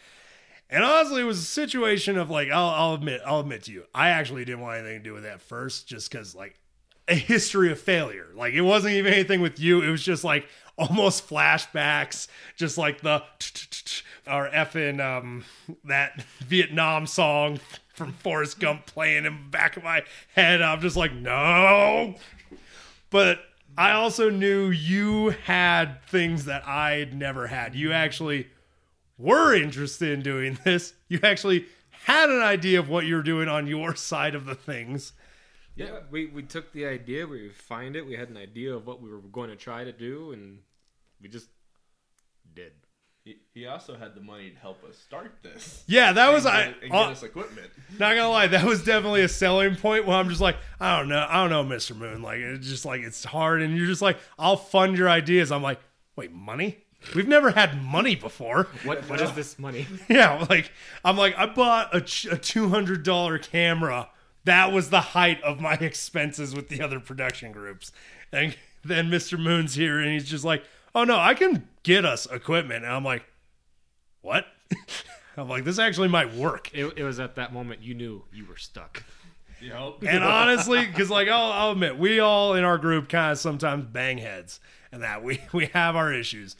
And 0.70 0.84
honestly, 0.84 1.22
it 1.22 1.24
was 1.24 1.38
a 1.38 1.44
situation 1.44 2.18
of 2.18 2.28
like, 2.28 2.50
I'll, 2.50 2.68
I'll 2.68 2.94
admit, 2.94 3.22
I'll 3.24 3.40
admit 3.40 3.64
to 3.64 3.72
you, 3.72 3.84
I 3.94 4.10
actually 4.10 4.44
didn't 4.44 4.60
want 4.60 4.78
anything 4.78 4.98
to 4.98 5.04
do 5.04 5.14
with 5.14 5.22
that 5.22 5.40
first, 5.40 5.88
just 5.88 6.10
because 6.10 6.34
like 6.34 6.60
a 7.08 7.14
history 7.14 7.72
of 7.72 7.80
failure. 7.80 8.28
Like 8.34 8.54
it 8.54 8.60
wasn't 8.60 8.94
even 8.94 9.12
anything 9.12 9.40
with 9.40 9.58
you. 9.58 9.82
It 9.82 9.90
was 9.90 10.02
just 10.02 10.24
like 10.24 10.46
almost 10.76 11.28
flashbacks, 11.28 12.28
just 12.56 12.78
like 12.78 13.00
the 13.00 13.22
our 14.26 14.48
effing 14.50 15.00
um 15.00 15.44
that 15.84 16.22
Vietnam 16.40 17.06
song 17.06 17.60
from 17.94 18.12
Forrest 18.12 18.60
Gump 18.60 18.86
playing 18.86 19.24
in 19.24 19.24
the 19.24 19.50
back 19.50 19.76
of 19.76 19.82
my 19.82 20.02
head. 20.34 20.62
I'm 20.62 20.80
just 20.80 20.96
like, 20.96 21.12
no. 21.12 22.14
But 23.10 23.40
I 23.76 23.92
also 23.92 24.30
knew 24.30 24.68
you 24.68 25.30
had 25.30 26.02
things 26.06 26.44
that 26.44 26.66
I'd 26.66 27.14
never 27.14 27.46
had. 27.46 27.74
You 27.74 27.92
actually 27.92 28.48
were 29.16 29.54
interested 29.54 30.10
in 30.10 30.22
doing 30.22 30.58
this. 30.64 30.94
You 31.08 31.20
actually 31.22 31.66
had 32.04 32.30
an 32.30 32.40
idea 32.40 32.78
of 32.78 32.88
what 32.88 33.06
you're 33.06 33.22
doing 33.22 33.48
on 33.48 33.66
your 33.66 33.94
side 33.94 34.34
of 34.34 34.46
the 34.46 34.54
things. 34.54 35.12
Yeah, 35.78 36.00
we, 36.10 36.26
we 36.26 36.42
took 36.42 36.72
the 36.72 36.86
idea, 36.86 37.26
we 37.26 37.42
refined 37.42 37.94
it, 37.94 38.04
we 38.06 38.16
had 38.16 38.28
an 38.28 38.36
idea 38.36 38.74
of 38.74 38.86
what 38.86 39.00
we 39.00 39.08
were 39.10 39.20
going 39.20 39.50
to 39.50 39.56
try 39.56 39.84
to 39.84 39.92
do, 39.92 40.32
and 40.32 40.58
we 41.22 41.28
just 41.28 41.48
did. 42.54 42.72
He, 43.24 43.36
he 43.54 43.66
also 43.66 43.96
had 43.96 44.14
the 44.14 44.20
money 44.20 44.50
to 44.50 44.58
help 44.58 44.82
us 44.84 44.96
start 44.96 45.34
this. 45.42 45.84
Yeah, 45.86 46.12
that 46.12 46.32
was 46.32 46.46
and 46.46 46.54
I. 46.54 46.64
get, 46.66 46.82
and 46.82 46.92
uh, 46.92 47.02
get 47.04 47.12
us 47.12 47.22
equipment. 47.22 47.70
Not 47.98 48.14
gonna 48.16 48.30
lie, 48.30 48.46
that 48.48 48.64
was 48.64 48.82
definitely 48.82 49.22
a 49.22 49.28
selling 49.28 49.76
point. 49.76 50.06
Where 50.06 50.16
I'm 50.16 50.28
just 50.28 50.40
like, 50.40 50.56
I 50.80 50.98
don't 50.98 51.08
know, 51.08 51.26
I 51.28 51.46
don't 51.46 51.50
know, 51.50 51.76
Mr. 51.76 51.94
Moon. 51.94 52.22
Like 52.22 52.38
it's 52.38 52.66
just 52.66 52.84
like 52.84 53.02
it's 53.02 53.24
hard, 53.24 53.62
and 53.62 53.76
you're 53.76 53.86
just 53.86 54.02
like, 54.02 54.18
I'll 54.38 54.56
fund 54.56 54.96
your 54.96 55.08
ideas. 55.10 55.52
I'm 55.52 55.62
like, 55.62 55.78
wait, 56.16 56.32
money? 56.32 56.78
We've 57.14 57.28
never 57.28 57.50
had 57.50 57.82
money 57.82 58.16
before. 58.16 58.68
What 58.84 59.08
what 59.08 59.20
is 59.20 59.32
this 59.32 59.58
money? 59.58 59.86
Yeah, 60.08 60.44
like 60.48 60.72
I'm 61.04 61.16
like 61.16 61.36
I 61.36 61.46
bought 61.46 61.94
a, 61.94 61.98
a 62.32 62.38
two 62.38 62.68
hundred 62.68 63.02
dollar 63.02 63.38
camera. 63.38 64.08
That 64.48 64.72
was 64.72 64.88
the 64.90 65.00
height 65.00 65.42
of 65.42 65.60
my 65.60 65.74
expenses 65.80 66.54
with 66.54 66.68
the 66.68 66.80
other 66.80 67.00
production 67.00 67.52
groups, 67.52 67.92
and 68.32 68.56
then 68.82 69.10
Mr. 69.10 69.38
Moon's 69.38 69.74
here, 69.74 69.98
and 70.00 70.10
he's 70.10 70.28
just 70.28 70.44
like, 70.44 70.64
"Oh 70.94 71.04
no, 71.04 71.16
I 71.18 71.34
can 71.34 71.68
get 71.82 72.04
us 72.04 72.26
equipment." 72.26 72.84
And 72.84 72.92
I'm 72.92 73.04
like, 73.04 73.24
"What?" 74.22 74.46
I'm 75.36 75.48
like, 75.48 75.64
"This 75.64 75.78
actually 75.78 76.08
might 76.08 76.34
work." 76.34 76.70
It, 76.74 76.94
it 76.96 77.04
was 77.04 77.20
at 77.20 77.36
that 77.36 77.52
moment 77.52 77.82
you 77.82 77.94
knew 77.94 78.24
you 78.32 78.46
were 78.46 78.56
stuck. 78.56 79.02
Yep. 79.60 80.04
And 80.06 80.22
honestly, 80.24 80.86
because 80.86 81.10
like 81.10 81.28
I'll, 81.28 81.52
I'll 81.52 81.70
admit, 81.72 81.98
we 81.98 82.20
all 82.20 82.54
in 82.54 82.64
our 82.64 82.78
group 82.78 83.08
kind 83.08 83.32
of 83.32 83.38
sometimes 83.38 83.84
bang 83.86 84.18
heads, 84.18 84.60
and 84.92 85.02
that 85.02 85.22
we 85.22 85.40
we 85.52 85.66
have 85.66 85.94
our 85.96 86.12
issues. 86.12 86.56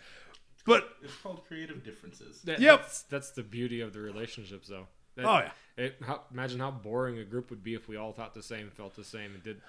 But 0.67 0.87
it's 1.03 1.15
called 1.23 1.47
creative 1.49 1.83
differences. 1.83 2.43
That- 2.43 2.61
Yep. 2.61 2.81
That's, 2.83 3.03
that's 3.05 3.31
the 3.31 3.43
beauty 3.43 3.81
of 3.81 3.95
the 3.95 4.01
relationships, 4.01 4.69
though. 4.69 4.87
That- 5.17 5.25
Oh, 5.25 5.39
yeah. 5.39 5.51
It, 5.79 5.97
how, 6.05 6.23
imagine 6.33 6.59
how 6.61 6.71
boring 6.73 7.19
a 7.19 7.25
group 7.25 7.49
would 7.51 7.63
be 7.63 7.75
if 7.75 7.89
we 7.89 7.97
all 7.97 8.13
thought 8.13 8.35
the 8.35 8.43
same, 8.43 8.69
felt 8.71 8.95
the 8.97 9.05
same, 9.05 9.33
and 9.35 9.43
did 9.43 9.61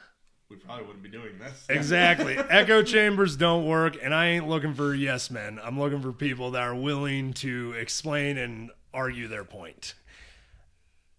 we 0.49 0.55
probably 0.55 0.85
wouldn't 0.85 1.03
be 1.03 1.09
doing 1.09 1.37
this. 1.37 1.65
Exactly. 1.69 2.35
Echo 2.49 2.81
chambers 2.81 3.37
don't 3.37 3.65
work, 3.67 3.95
and 4.01 4.13
I 4.13 4.29
ain't 4.29 4.47
looking 4.47 4.73
for 4.73 4.95
yes 4.95 5.29
men. 5.29 5.59
I'm 5.63 5.79
looking 5.79 6.01
for 6.01 6.11
people 6.11 6.51
that 6.51 6.63
are 6.63 6.73
willing 6.75 7.33
to 7.35 7.73
explain 7.73 8.39
and 8.39 8.71
argue 8.91 9.27
their 9.27 9.43
point. 9.43 9.93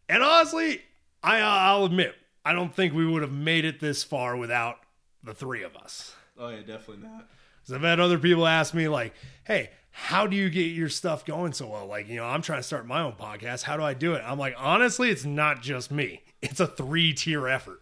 And 0.09 0.25
honestly, 0.25 0.83
I, 1.23 1.39
I'll 1.41 1.85
admit, 1.85 2.17
I 2.45 2.53
don't 2.53 2.75
think 2.75 2.93
we 2.93 3.07
would 3.07 3.23
have 3.23 3.31
made 3.33 3.65
it 3.65 3.79
this 3.79 4.03
far 4.03 4.37
without 4.37 4.79
the 5.23 5.35
three 5.35 5.63
of 5.63 5.77
us. 5.77 6.13
Oh 6.37 6.49
yeah, 6.49 6.63
definitely 6.63 7.05
not. 7.09 7.29
'Cause 7.65 7.75
I've 7.77 7.83
had 7.83 8.01
other 8.01 8.19
people 8.19 8.47
ask 8.47 8.75
me, 8.75 8.89
like, 8.89 9.15
hey, 9.45 9.71
how 9.93 10.27
do 10.27 10.37
you 10.37 10.49
get 10.51 10.67
your 10.73 10.89
stuff 10.89 11.25
going 11.25 11.53
so 11.53 11.67
well? 11.69 11.87
Like, 11.87 12.09
you 12.09 12.17
know, 12.17 12.25
I'm 12.25 12.43
trying 12.43 12.61
to 12.61 12.63
start 12.63 12.87
my 12.87 13.03
own 13.03 13.13
podcast. 13.13 13.63
How 13.65 13.77
do 13.77 13.83
I 13.83 13.95
do 13.95 14.15
it? 14.15 14.23
I'm 14.25 14.39
like, 14.39 14.55
honestly, 14.57 15.11
it's 15.11 15.25
not 15.25 15.63
just 15.63 15.91
me, 15.91 16.23
it's 16.43 16.61
a 16.61 16.67
three 16.67 17.13
tier 17.13 17.49
effort. 17.49 17.81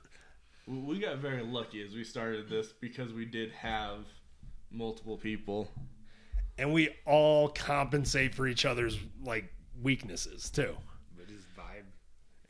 We- 0.67 0.79
We 0.79 0.99
got 0.99 1.19
very 1.19 1.43
lucky 1.43 1.83
as 1.83 1.95
we 1.95 2.05
started 2.05 2.49
this 2.49 2.73
because 2.73 3.13
we 3.13 3.25
did 3.25 3.53
have 3.53 4.01
multiple 4.71 5.17
people. 5.17 5.71
And 6.59 6.73
we 6.73 6.91
all 7.07 7.49
compensate 7.51 8.35
for 8.35 8.47
each 8.49 8.65
other's, 8.65 8.99
like, 9.23 9.53
weaknesses, 9.81 10.51
too. 10.51 10.77
But 11.17 11.29
his 11.31 11.43
vibe. 11.57 11.85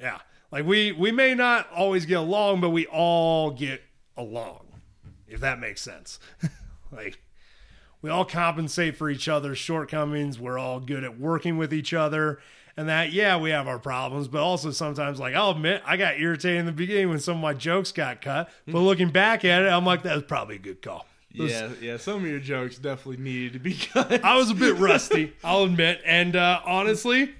Yeah. 0.01 0.19
Like, 0.51 0.65
we, 0.65 0.93
we 0.93 1.13
may 1.13 1.35
not 1.35 1.71
always 1.71 2.07
get 2.07 2.15
along, 2.15 2.63
but 2.63 2.71
we 2.71 2.87
all 2.87 3.51
get 3.51 3.83
along, 4.17 4.67
if 5.27 5.41
that 5.41 5.61
makes 5.61 5.83
sense. 5.83 6.19
like, 6.91 7.21
we 8.03 8.11
all 8.11 8.25
compensate 8.25 8.97
for 8.97 9.09
each 9.11 9.29
other's 9.29 9.59
shortcomings. 9.59 10.39
We're 10.39 10.59
all 10.59 10.81
good 10.81 11.05
at 11.05 11.19
working 11.19 11.57
with 11.59 11.73
each 11.73 11.93
other. 11.95 12.39
And 12.77 12.89
that, 12.89 13.13
yeah, 13.13 13.37
we 13.37 13.51
have 13.51 13.67
our 13.67 13.81
problems, 13.81 14.29
but 14.29 14.41
also 14.41 14.71
sometimes, 14.71 15.19
like, 15.19 15.35
I'll 15.35 15.51
admit, 15.51 15.83
I 15.85 15.97
got 15.97 16.21
irritated 16.21 16.61
in 16.61 16.67
the 16.67 16.71
beginning 16.73 17.09
when 17.09 17.19
some 17.19 17.37
of 17.39 17.43
my 17.43 17.53
jokes 17.53 17.91
got 17.91 18.21
cut. 18.23 18.49
But 18.67 18.79
looking 18.79 19.11
back 19.11 19.45
at 19.45 19.63
it, 19.65 19.67
I'm 19.69 19.85
like, 19.85 20.03
that 20.05 20.15
was 20.15 20.23
probably 20.23 20.55
a 20.57 20.61
good 20.61 20.81
call. 20.81 21.05
Was- 21.37 21.51
Yeah, 21.51 21.71
yeah. 21.81 21.97
Some 21.97 22.23
of 22.25 22.31
your 22.31 22.39
jokes 22.39 22.79
definitely 22.79 23.17
needed 23.17 23.55
to 23.55 23.59
be 23.59 23.75
cut. 23.93 24.25
I 24.25 24.37
was 24.37 24.51
a 24.51 24.55
bit 24.55 24.77
rusty, 24.77 25.33
I'll 25.43 25.65
admit. 25.65 26.01
And 26.07 26.37
uh, 26.37 26.61
honestly, 26.65 27.35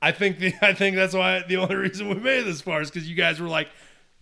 I 0.00 0.12
think 0.12 0.38
the, 0.38 0.54
I 0.62 0.72
think 0.72 0.96
that's 0.96 1.12
why 1.12 1.44
the 1.46 1.58
only 1.58 1.76
reason 1.76 2.08
we 2.08 2.14
made 2.14 2.38
it 2.40 2.44
this 2.46 2.62
far 2.62 2.80
is 2.80 2.90
because 2.90 3.06
you 3.06 3.14
guys 3.16 3.38
were 3.38 3.48
like, 3.48 3.68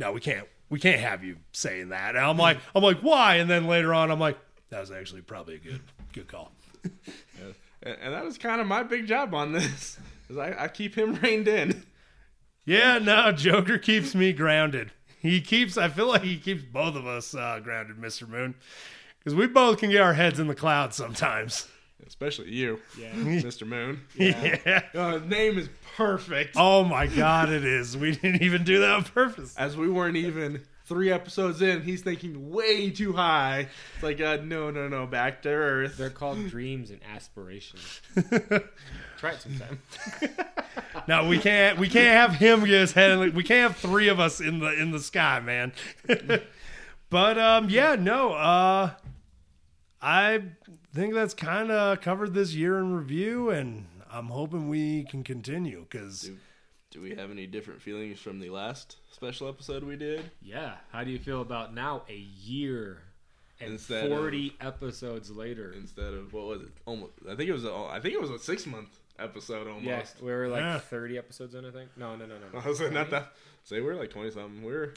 "No, 0.01 0.11
we 0.11 0.19
can't, 0.21 0.47
we 0.71 0.81
can't 0.81 1.01
have 1.01 1.23
you 1.23 1.37
saying 1.53 1.91
that." 1.91 2.17
And 2.17 2.25
I'm 2.25 2.37
like, 2.37 2.59
I'm 2.75 2.83
like, 2.83 2.99
why? 2.99 3.37
And 3.37 3.49
then 3.49 3.69
later 3.69 3.95
on, 3.95 4.11
I'm 4.11 4.19
like, 4.19 4.37
that 4.71 4.81
was 4.81 4.91
actually 4.91 5.23
probably 5.23 5.55
a 5.57 5.59
good, 5.59 5.81
good 6.13 6.29
call. 6.29 6.53
and, 6.85 7.55
and 8.01 8.15
that 8.15 8.25
was 8.25 8.39
kind 8.39 8.61
of 8.61 8.67
my 8.67 8.83
big 8.83 9.07
job 9.07 9.35
on 9.35 9.53
this. 9.53 9.99
Is 10.29 10.37
I, 10.37 10.55
I 10.65 10.69
keep 10.69 10.95
him 10.95 11.15
reined 11.23 11.49
in. 11.49 11.85
Yeah, 12.65 12.99
no, 12.99 13.33
Joker 13.33 13.79
keeps 13.79 14.15
me 14.15 14.33
grounded. 14.33 14.93
He 15.21 15.41
keeps, 15.41 15.77
I 15.79 15.89
feel 15.89 16.07
like 16.09 16.23
he 16.23 16.37
keeps 16.37 16.63
both 16.63 16.95
of 16.95 17.07
us 17.07 17.35
uh, 17.35 17.61
grounded, 17.63 17.99
Mister 17.99 18.27
Moon, 18.27 18.55
because 19.19 19.35
we 19.35 19.47
both 19.47 19.79
can 19.79 19.91
get 19.91 20.03
our 20.03 20.13
heads 20.15 20.39
in 20.39 20.47
the 20.49 20.55
clouds 20.55 20.97
sometimes. 20.97 21.67
Especially 22.07 22.51
you, 22.53 22.81
Yeah. 22.99 23.11
Mr. 23.13 23.67
Moon. 23.67 24.01
Yeah. 24.15 24.83
Oh, 24.95 25.19
his 25.19 25.29
name 25.29 25.59
is 25.59 25.69
perfect. 25.97 26.55
Oh 26.57 26.85
my 26.85 27.07
God, 27.07 27.51
it 27.51 27.65
is. 27.65 27.97
We 27.97 28.13
didn't 28.13 28.43
even 28.43 28.65
do 28.65 28.79
that 28.81 28.91
on 28.91 29.05
purpose. 29.05 29.55
As 29.59 29.77
we 29.77 29.89
weren't 29.91 30.17
even 30.17 30.63
three 30.88 31.12
episodes 31.12 31.62
in, 31.62 31.83
he's 31.83 32.02
thinking 32.02 32.50
way 32.50 32.90
too 32.90 33.12
high. 33.12 33.68
It's 33.95 34.02
like, 34.02 34.21
uh, 34.21 34.38
no, 34.42 34.71
no, 34.71 34.88
no, 34.88 35.07
back 35.07 35.42
to 35.42 35.50
earth. 35.50 35.97
They're 35.97 36.11
called 36.11 36.49
dreams 36.49 36.90
and 36.90 37.00
aspirations. 37.14 38.00
Try 39.18 39.33
it 39.33 39.40
sometime. 39.40 39.78
No, 41.07 41.28
we 41.28 41.38
can't. 41.38 41.78
We 41.78 41.88
can't 41.88 42.16
have 42.16 42.35
him 42.38 42.61
get 42.61 42.80
his 42.80 42.92
head. 42.92 43.12
In, 43.12 43.35
we 43.35 43.42
can't 43.42 43.73
have 43.73 43.76
three 43.76 44.09
of 44.09 44.21
us 44.21 44.40
in 44.40 44.59
the 44.61 44.73
in 44.80 44.90
the 44.90 45.00
sky, 45.00 45.40
man. 45.40 45.73
but 47.11 47.38
um, 47.38 47.68
yeah, 47.68 47.97
no. 47.97 48.33
Uh, 48.33 48.90
I 50.00 50.42
think 50.95 51.14
that's 51.14 51.35
kind 51.35 51.71
of 51.71 52.00
covered 52.00 52.35
this 52.35 52.54
year 52.54 52.78
in 52.78 52.95
review, 52.95 53.50
and 53.50 53.87
I'm 54.11 54.26
hoping 54.28 54.68
we 54.68 55.04
can 55.04 55.25
continue 55.25 55.87
because 55.88 56.30
Do 56.90 57.02
we 57.02 57.14
have 57.16 57.30
any 57.30 57.47
different 57.47 57.83
feelings 57.83 58.18
from 58.18 58.40
the 58.40 58.49
last 58.49 58.97
special 59.12 59.47
episode 59.49 59.85
we 59.85 59.96
did? 59.96 60.31
Yeah. 60.40 60.77
How 60.90 61.05
do 61.05 61.11
you 61.11 61.18
feel 61.18 61.42
about 61.42 61.74
now, 61.74 62.03
a 62.09 62.16
year 62.16 63.03
and 63.61 63.72
Instead 63.72 64.11
of- 64.11 64.18
40 64.18 64.57
episodes 64.61 65.31
later? 65.31 65.72
Instead 65.77 66.14
of 66.14 66.33
what 66.33 66.46
was 66.46 66.62
it? 66.62 66.68
Almost. 66.87 67.12
I 67.31 67.35
think 67.37 67.51
it 67.51 67.53
was. 67.53 67.64
A, 67.66 67.74
I 67.74 68.01
think 68.01 68.14
it 68.14 68.20
was 68.20 68.31
a 68.31 68.38
six 68.38 68.66
month 68.66 68.88
episode 69.18 69.66
almost. 69.66 69.85
Yeah, 69.85 70.03
we 70.22 70.33
were 70.33 70.48
like 70.48 70.61
Yeah. 70.62 70.79
30 70.79 71.18
episodes 71.18 71.55
in, 71.55 71.66
I 71.66 71.70
think. 71.70 71.90
No, 71.98 72.16
no, 72.16 72.24
no, 72.24 72.37
no. 72.38 72.46
no. 72.55 72.59
I 72.64 72.68
was 72.68 72.81
like, 72.81 72.92
not 72.92 73.11
that. 73.11 73.33
Say 73.64 73.81
we 73.81 73.87
were 73.87 73.94
like 73.94 74.11
twenty 74.11 74.31
something. 74.31 74.62
We're 74.62 74.94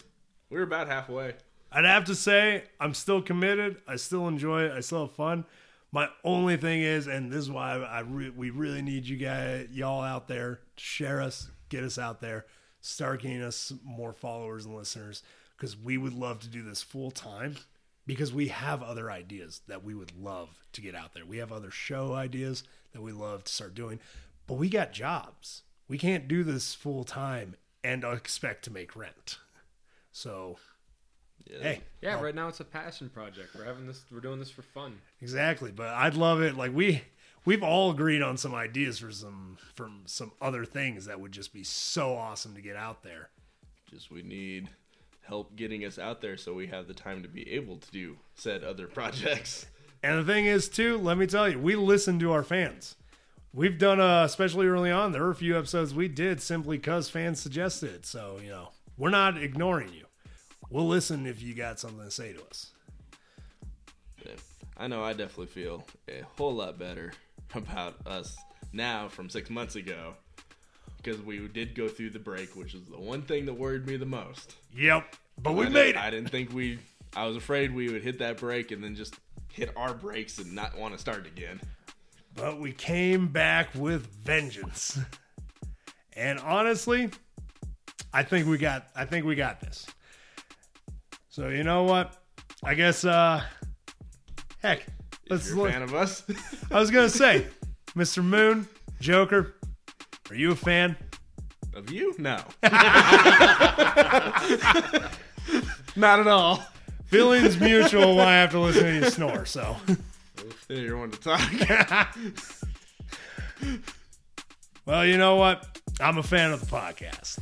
we 0.49 0.57
were 0.57 0.63
about 0.63 0.87
halfway. 0.87 1.33
I'd 1.73 1.83
have 1.83 2.05
to 2.05 2.15
say 2.15 2.63
I'm 2.79 2.93
still 2.93 3.21
committed. 3.21 3.81
I 3.85 3.97
still 3.97 4.29
enjoy 4.29 4.63
it. 4.63 4.71
I 4.71 4.79
still 4.79 5.07
have 5.07 5.15
fun. 5.15 5.43
My 5.91 6.07
only 6.23 6.55
thing 6.55 6.81
is, 6.83 7.07
and 7.07 7.29
this 7.29 7.39
is 7.39 7.51
why 7.51 7.73
I 7.73 7.99
re- 7.99 8.29
we 8.29 8.49
really 8.49 8.81
need 8.81 9.05
you 9.05 9.17
guys, 9.17 9.67
y'all 9.73 10.01
out 10.01 10.29
there, 10.29 10.61
to 10.77 10.81
share 10.83 11.21
us, 11.21 11.49
get 11.71 11.83
us 11.83 11.97
out 11.97 12.21
there, 12.21 12.45
start 12.81 13.23
getting 13.23 13.41
us 13.41 13.73
more 13.83 14.13
followers 14.13 14.65
and 14.65 14.75
listeners, 14.75 15.23
because 15.57 15.75
we 15.75 15.97
would 15.97 16.13
love 16.13 16.39
to 16.41 16.47
do 16.47 16.61
this 16.61 16.83
full 16.83 17.09
time. 17.09 17.55
Because 18.07 18.33
we 18.33 18.47
have 18.47 18.81
other 18.81 19.11
ideas 19.11 19.61
that 19.67 19.83
we 19.83 19.93
would 19.93 20.11
love 20.19 20.63
to 20.73 20.81
get 20.81 20.95
out 20.95 21.13
there. 21.13 21.25
We 21.25 21.37
have 21.37 21.51
other 21.51 21.69
show 21.71 22.13
ideas 22.13 22.63
that 22.93 23.01
we 23.01 23.11
love 23.11 23.43
to 23.43 23.51
start 23.51 23.75
doing, 23.75 23.99
but 24.47 24.55
we 24.55 24.69
got 24.69 24.91
jobs. 24.91 25.61
We 25.87 25.97
can't 25.97 26.27
do 26.27 26.43
this 26.43 26.73
full 26.73 27.03
time 27.03 27.55
and 27.83 28.03
expect 28.03 28.65
to 28.65 28.71
make 28.71 28.95
rent. 28.95 29.37
So. 30.11 30.57
Hey, 31.47 31.81
Yeah, 32.01 32.21
right 32.21 32.35
now 32.35 32.47
it's 32.47 32.59
a 32.59 32.65
passion 32.65 33.09
project. 33.09 33.55
We're 33.55 33.65
having 33.65 33.87
this. 33.87 34.03
We're 34.11 34.19
doing 34.19 34.39
this 34.39 34.49
for 34.49 34.61
fun. 34.61 34.99
Exactly, 35.21 35.71
but 35.71 35.87
I'd 35.89 36.15
love 36.15 36.41
it. 36.41 36.55
Like 36.55 36.73
we 36.73 37.03
we've 37.45 37.63
all 37.63 37.91
agreed 37.91 38.21
on 38.21 38.37
some 38.37 38.53
ideas 38.53 38.99
for 38.99 39.11
some 39.11 39.57
from 39.73 40.03
some 40.05 40.31
other 40.41 40.65
things 40.65 41.05
that 41.05 41.19
would 41.19 41.31
just 41.31 41.53
be 41.53 41.63
so 41.63 42.15
awesome 42.15 42.55
to 42.55 42.61
get 42.61 42.75
out 42.75 43.03
there. 43.03 43.29
Just 43.89 44.11
we 44.11 44.21
need 44.23 44.69
help 45.21 45.55
getting 45.55 45.85
us 45.85 45.99
out 45.99 46.21
there 46.21 46.35
so 46.35 46.53
we 46.53 46.67
have 46.67 46.87
the 46.87 46.93
time 46.93 47.21
to 47.21 47.29
be 47.29 47.49
able 47.51 47.77
to 47.77 47.91
do 47.91 48.17
said 48.35 48.63
other 48.63 48.87
projects. 48.87 49.65
And 50.03 50.17
the 50.17 50.33
thing 50.33 50.47
is, 50.47 50.67
too, 50.67 50.97
let 50.97 51.15
me 51.19 51.27
tell 51.27 51.47
you, 51.47 51.59
we 51.59 51.75
listen 51.75 52.17
to 52.21 52.31
our 52.31 52.41
fans. 52.41 52.95
We've 53.53 53.77
done, 53.77 53.99
uh, 53.99 54.23
especially 54.23 54.65
early 54.65 54.89
on, 54.89 55.11
there 55.11 55.21
were 55.21 55.29
a 55.29 55.35
few 55.35 55.55
episodes 55.55 55.93
we 55.93 56.07
did 56.07 56.41
simply 56.41 56.77
because 56.77 57.07
fans 57.07 57.39
suggested 57.39 57.91
it. 57.91 58.05
So, 58.07 58.39
you 58.41 58.49
know, 58.49 58.69
we're 58.97 59.11
not 59.11 59.37
ignoring 59.37 59.93
you. 59.93 60.05
We'll 60.71 60.87
listen 60.87 61.27
if 61.27 61.41
you 61.41 61.53
got 61.53 61.79
something 61.79 62.03
to 62.03 62.11
say 62.11 62.33
to 62.33 62.43
us. 62.45 62.71
I 64.77 64.87
know 64.87 65.03
I 65.03 65.11
definitely 65.11 65.45
feel 65.45 65.85
a 66.09 66.23
whole 66.37 66.55
lot 66.55 66.79
better 66.79 67.11
about 67.53 67.95
us 68.07 68.35
now 68.73 69.09
from 69.09 69.29
six 69.29 69.49
months 69.49 69.75
ago 69.75 70.15
because 70.97 71.21
we 71.21 71.47
did 71.49 71.75
go 71.75 71.87
through 71.87 72.11
the 72.11 72.19
break, 72.19 72.55
which 72.55 72.73
is 72.73 72.85
the 72.85 72.99
one 72.99 73.21
thing 73.21 73.45
that 73.45 73.53
worried 73.53 73.85
me 73.85 73.97
the 73.97 74.05
most. 74.07 74.55
Yep. 74.75 75.15
But 75.43 75.53
we 75.53 75.67
I 75.67 75.69
made 75.69 75.89
it. 75.89 75.97
I 75.97 76.09
didn't 76.09 76.29
think 76.29 76.51
we. 76.51 76.79
I 77.15 77.25
was 77.27 77.35
afraid 77.35 77.75
we 77.75 77.91
would 77.91 78.01
hit 78.01 78.17
that 78.19 78.37
break 78.37 78.71
and 78.71 78.83
then 78.83 78.95
just 78.95 79.15
hit 79.51 79.71
our 79.75 79.93
brakes 79.93 80.39
and 80.39 80.55
not 80.55 80.77
want 80.77 80.93
to 80.93 80.99
start 80.99 81.27
again. 81.27 81.59
But 82.33 82.59
we 82.59 82.71
came 82.71 83.27
back 83.27 83.69
with 83.75 84.07
vengeance. 84.07 84.99
And 86.13 86.39
honestly, 86.39 87.09
I 88.13 88.23
think 88.23 88.45
we 88.45 88.57
got 88.57 88.87
I 88.93 89.05
think 89.05 89.25
we 89.25 89.33
got 89.33 89.61
this. 89.61 89.87
So 91.31 91.47
you 91.47 91.63
know 91.63 91.83
what? 91.83 92.13
I 92.63 92.73
guess 92.75 93.03
uh 93.05 93.41
heck, 94.61 94.85
let's 95.29 95.47
you're 95.49 95.57
a 95.57 95.61
look. 95.61 95.71
fan 95.71 95.81
of 95.81 95.93
us, 95.95 96.23
I 96.71 96.79
was 96.79 96.91
gonna 96.91 97.09
say, 97.09 97.47
Mr. 97.95 98.23
Moon, 98.23 98.67
Joker, 98.99 99.55
are 100.29 100.35
you 100.35 100.51
a 100.51 100.55
fan? 100.55 100.95
of 101.73 101.89
you, 101.89 102.13
no, 102.17 102.35
not 105.95 106.19
at 106.19 106.27
all. 106.27 106.61
Feelings 107.05 107.57
mutual 107.61 108.17
when 108.17 108.27
I 108.27 108.33
have 108.33 108.51
to 108.51 108.59
listen 108.59 108.83
to 108.83 108.93
you 108.95 109.09
snore, 109.09 109.45
so 109.45 109.77
Yeah, 110.69 110.77
You're 110.77 110.97
one 110.97 111.11
to 111.11 111.19
talk. 111.19 111.41
well, 114.85 115.05
you 115.05 115.17
know 115.17 115.35
what? 115.37 115.79
I'm 116.01 116.17
a 116.17 116.23
fan 116.23 116.51
of 116.51 116.59
the 116.59 116.65
podcast. 116.65 117.39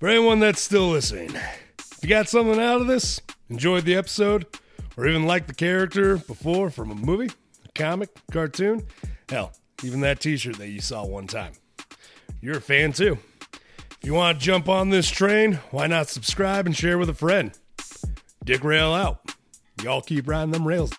For 0.00 0.08
anyone 0.08 0.40
that's 0.40 0.60
still 0.62 0.88
listening, 0.88 1.34
if 2.02 2.08
you 2.10 2.16
got 2.16 2.28
something 2.28 2.58
out 2.58 2.80
of 2.80 2.88
this, 2.88 3.20
enjoyed 3.48 3.84
the 3.84 3.94
episode, 3.94 4.44
or 4.96 5.06
even 5.06 5.24
liked 5.24 5.46
the 5.46 5.54
character 5.54 6.16
before 6.16 6.68
from 6.68 6.90
a 6.90 6.96
movie, 6.96 7.30
a 7.64 7.68
comic, 7.76 8.08
cartoon, 8.32 8.84
hell, 9.28 9.52
even 9.84 10.00
that 10.00 10.18
t 10.18 10.36
shirt 10.36 10.56
that 10.56 10.66
you 10.66 10.80
saw 10.80 11.06
one 11.06 11.28
time, 11.28 11.52
you're 12.40 12.58
a 12.58 12.60
fan 12.60 12.92
too. 12.92 13.18
If 13.52 13.98
you 14.02 14.14
want 14.14 14.40
to 14.40 14.44
jump 14.44 14.68
on 14.68 14.90
this 14.90 15.08
train, 15.08 15.60
why 15.70 15.86
not 15.86 16.08
subscribe 16.08 16.66
and 16.66 16.76
share 16.76 16.98
with 16.98 17.08
a 17.08 17.14
friend? 17.14 17.56
Dick 18.44 18.64
Rail 18.64 18.92
out. 18.92 19.20
Y'all 19.80 20.02
keep 20.02 20.26
riding 20.26 20.50
them 20.50 20.66
rails. 20.66 20.90